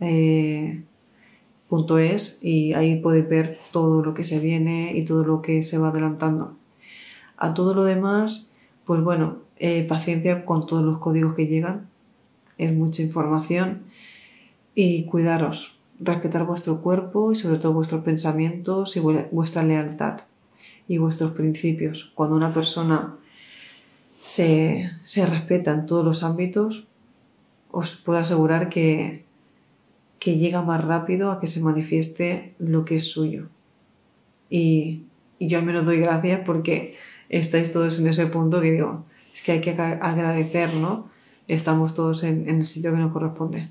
[0.00, 0.82] eh,
[2.40, 5.88] y ahí podéis ver todo lo que se viene y todo lo que se va
[5.88, 6.54] adelantando.
[7.36, 8.52] A todo lo demás,
[8.84, 11.88] pues bueno, eh, paciencia con todos los códigos que llegan
[12.56, 13.82] es mucha información
[14.74, 20.20] y cuidaros, respetar vuestro cuerpo y sobre todo vuestros pensamientos y vuestra lealtad
[20.88, 22.12] y vuestros principios.
[22.14, 23.16] Cuando una persona
[24.18, 24.90] se,
[25.28, 26.86] respeta en todos los ámbitos,
[27.70, 29.24] os puedo asegurar que,
[30.18, 33.48] que llega más rápido a que se manifieste lo que es suyo.
[34.50, 35.04] Y,
[35.40, 36.96] yo al menos doy gracias porque
[37.28, 41.08] estáis todos en ese punto que digo, es que hay que agradecer, ¿no?
[41.48, 43.68] estamos todos en, el sitio que nos corresponde.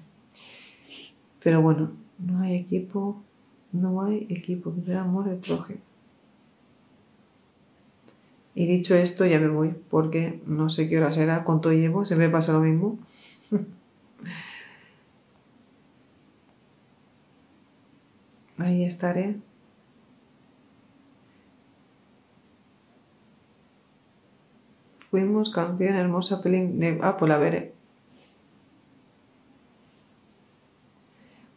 [1.43, 3.21] Pero bueno, no hay equipo,
[3.71, 5.79] no hay equipo que da amor de prójimo.
[8.55, 12.15] Y dicho esto, ya me voy, porque no sé qué hora será, cuánto llevo, se
[12.15, 12.97] me pasa lo mismo.
[18.58, 19.36] Ahí estaré.
[24.97, 26.99] Fuimos, canción hermosa, pelín de...
[27.01, 27.74] Ah, pues la veré.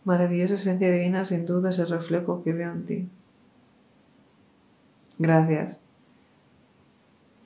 [0.04, 3.08] Maravillosa esencia divina, sin duda es el reflejo que veo en ti.
[5.18, 5.80] Gracias.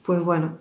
[0.05, 0.59] Pues bueno,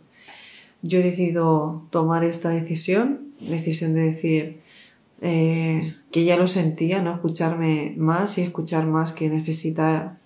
[0.81, 4.62] yo he decidido tomar esta decisión, decisión de decir
[5.25, 10.17] eh, que ya lo sentía, no escucharme más y escuchar más que necesita,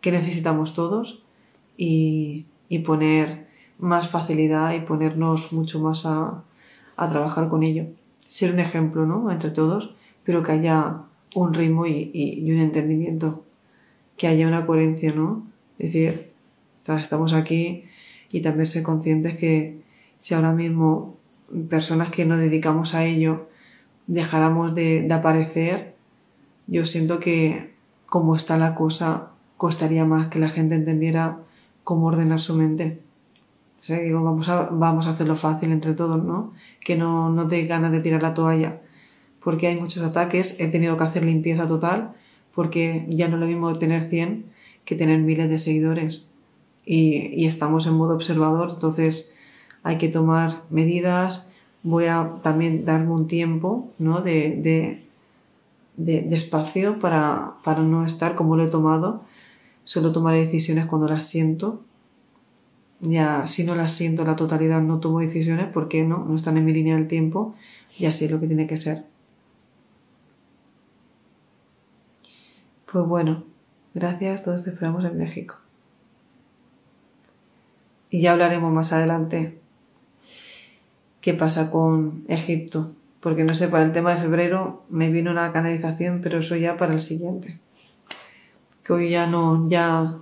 [0.00, 1.22] que necesitamos todos
[1.76, 3.46] y, y poner
[3.78, 6.44] más facilidad y ponernos mucho más a,
[6.96, 7.88] a trabajar con ello.
[8.26, 9.30] Ser un ejemplo, ¿no?
[9.30, 9.94] Entre todos,
[10.24, 11.02] pero que haya
[11.34, 13.44] un ritmo y, y, un entendimiento,
[14.16, 15.46] que haya una coherencia, ¿no?
[15.78, 16.30] Es decir,
[16.86, 17.84] estamos aquí
[18.32, 19.82] y también ser conscientes que
[20.20, 21.18] si ahora mismo
[21.68, 23.46] personas que nos dedicamos a ello
[24.08, 25.94] dejáramos de, de aparecer,
[26.66, 27.72] yo siento que
[28.06, 31.38] como está la cosa, costaría más que la gente entendiera
[31.84, 33.00] cómo ordenar su mente
[34.12, 36.52] vamos a, vamos a hacerlo fácil entre todos, ¿no?
[36.80, 38.80] Que no, no te ganas de tirar la toalla.
[39.42, 42.12] porque hay muchos ataques, he tenido que hacer limpieza total,
[42.54, 44.44] porque ya no es lo mismo tener 100
[44.84, 46.26] que tener miles de seguidores.
[46.84, 49.32] Y, estamos en modo observador, entonces
[49.82, 51.47] hay que tomar medidas.
[51.88, 54.20] Voy a también darme un tiempo ¿no?
[54.20, 55.02] de,
[55.96, 59.22] de, espacio para, para no estar como lo he tomado.
[59.84, 61.80] Solo tomaré decisiones cuando las siento
[63.00, 66.64] ya si no las siento la totalidad no tomo decisiones porque no, no están en
[66.64, 67.54] mi línea del tiempo
[67.98, 69.04] y así es lo que tiene que ser.
[72.90, 73.44] Pues bueno,
[73.94, 75.56] gracias, todos te esperamos en México.
[78.10, 79.60] Y ya hablaremos más adelante
[81.28, 85.52] qué pasa con Egipto, porque no sé, para el tema de febrero me vino una
[85.52, 87.58] canalización, pero eso ya para el siguiente.
[88.82, 90.16] Que hoy ya no, ya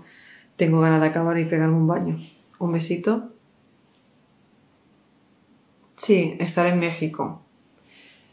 [0.57, 2.19] tengo ganas de acabar y pegarme un baño.
[2.59, 3.31] Un besito.
[5.97, 7.41] Sí, estar en México.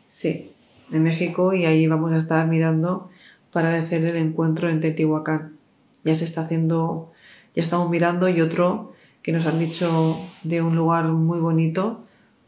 [0.09, 0.49] Sí,
[0.91, 3.11] en México y ahí vamos a estar mirando
[3.51, 5.57] para hacer el encuentro en Teotihuacán.
[6.03, 7.11] Ya se está haciendo,
[7.53, 12.03] ya estamos mirando y otro que nos han dicho de un lugar muy bonito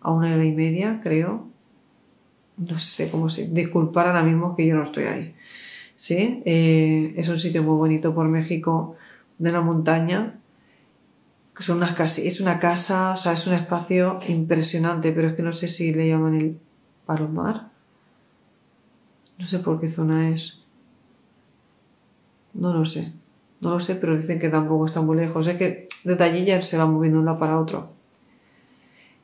[0.05, 1.47] a una hora y media, creo.
[2.57, 3.47] No sé cómo se.
[3.47, 5.35] Disculpar ahora mismo que yo no estoy ahí.
[5.95, 8.95] Sí, eh, es un sitio muy bonito por México
[9.37, 10.35] de la montaña
[11.63, 15.43] son unas casas, es una casa, o sea, es un espacio impresionante, pero es que
[15.43, 16.59] no sé si le llaman el
[17.05, 17.69] Palomar.
[19.37, 20.63] No sé por qué zona es.
[22.53, 23.13] No lo sé.
[23.61, 25.47] No lo sé, pero dicen que tampoco está muy lejos.
[25.47, 27.94] Es que ya se va moviendo de un lado para otro.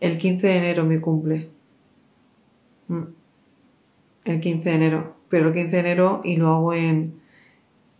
[0.01, 1.49] El 15 de enero mi cumple.
[2.87, 3.03] Mm.
[4.25, 5.15] El 15 de enero.
[5.29, 7.21] Pero el 15 de enero y lo hago en...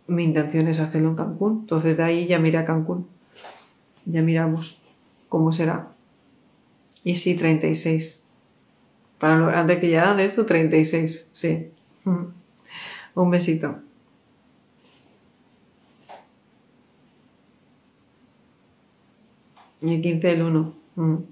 [0.08, 1.60] Mi intención es hacerlo en Cancún.
[1.60, 3.06] Entonces de ahí ya miré a Cancún.
[4.04, 4.82] Ya miramos
[5.28, 5.92] cómo será.
[7.04, 8.26] Y sí, 36.
[9.18, 11.30] Para lo, antes que ya de esto, 36.
[11.32, 11.70] Sí.
[13.14, 13.78] Un besito.
[19.80, 21.31] Y el 15 del 1.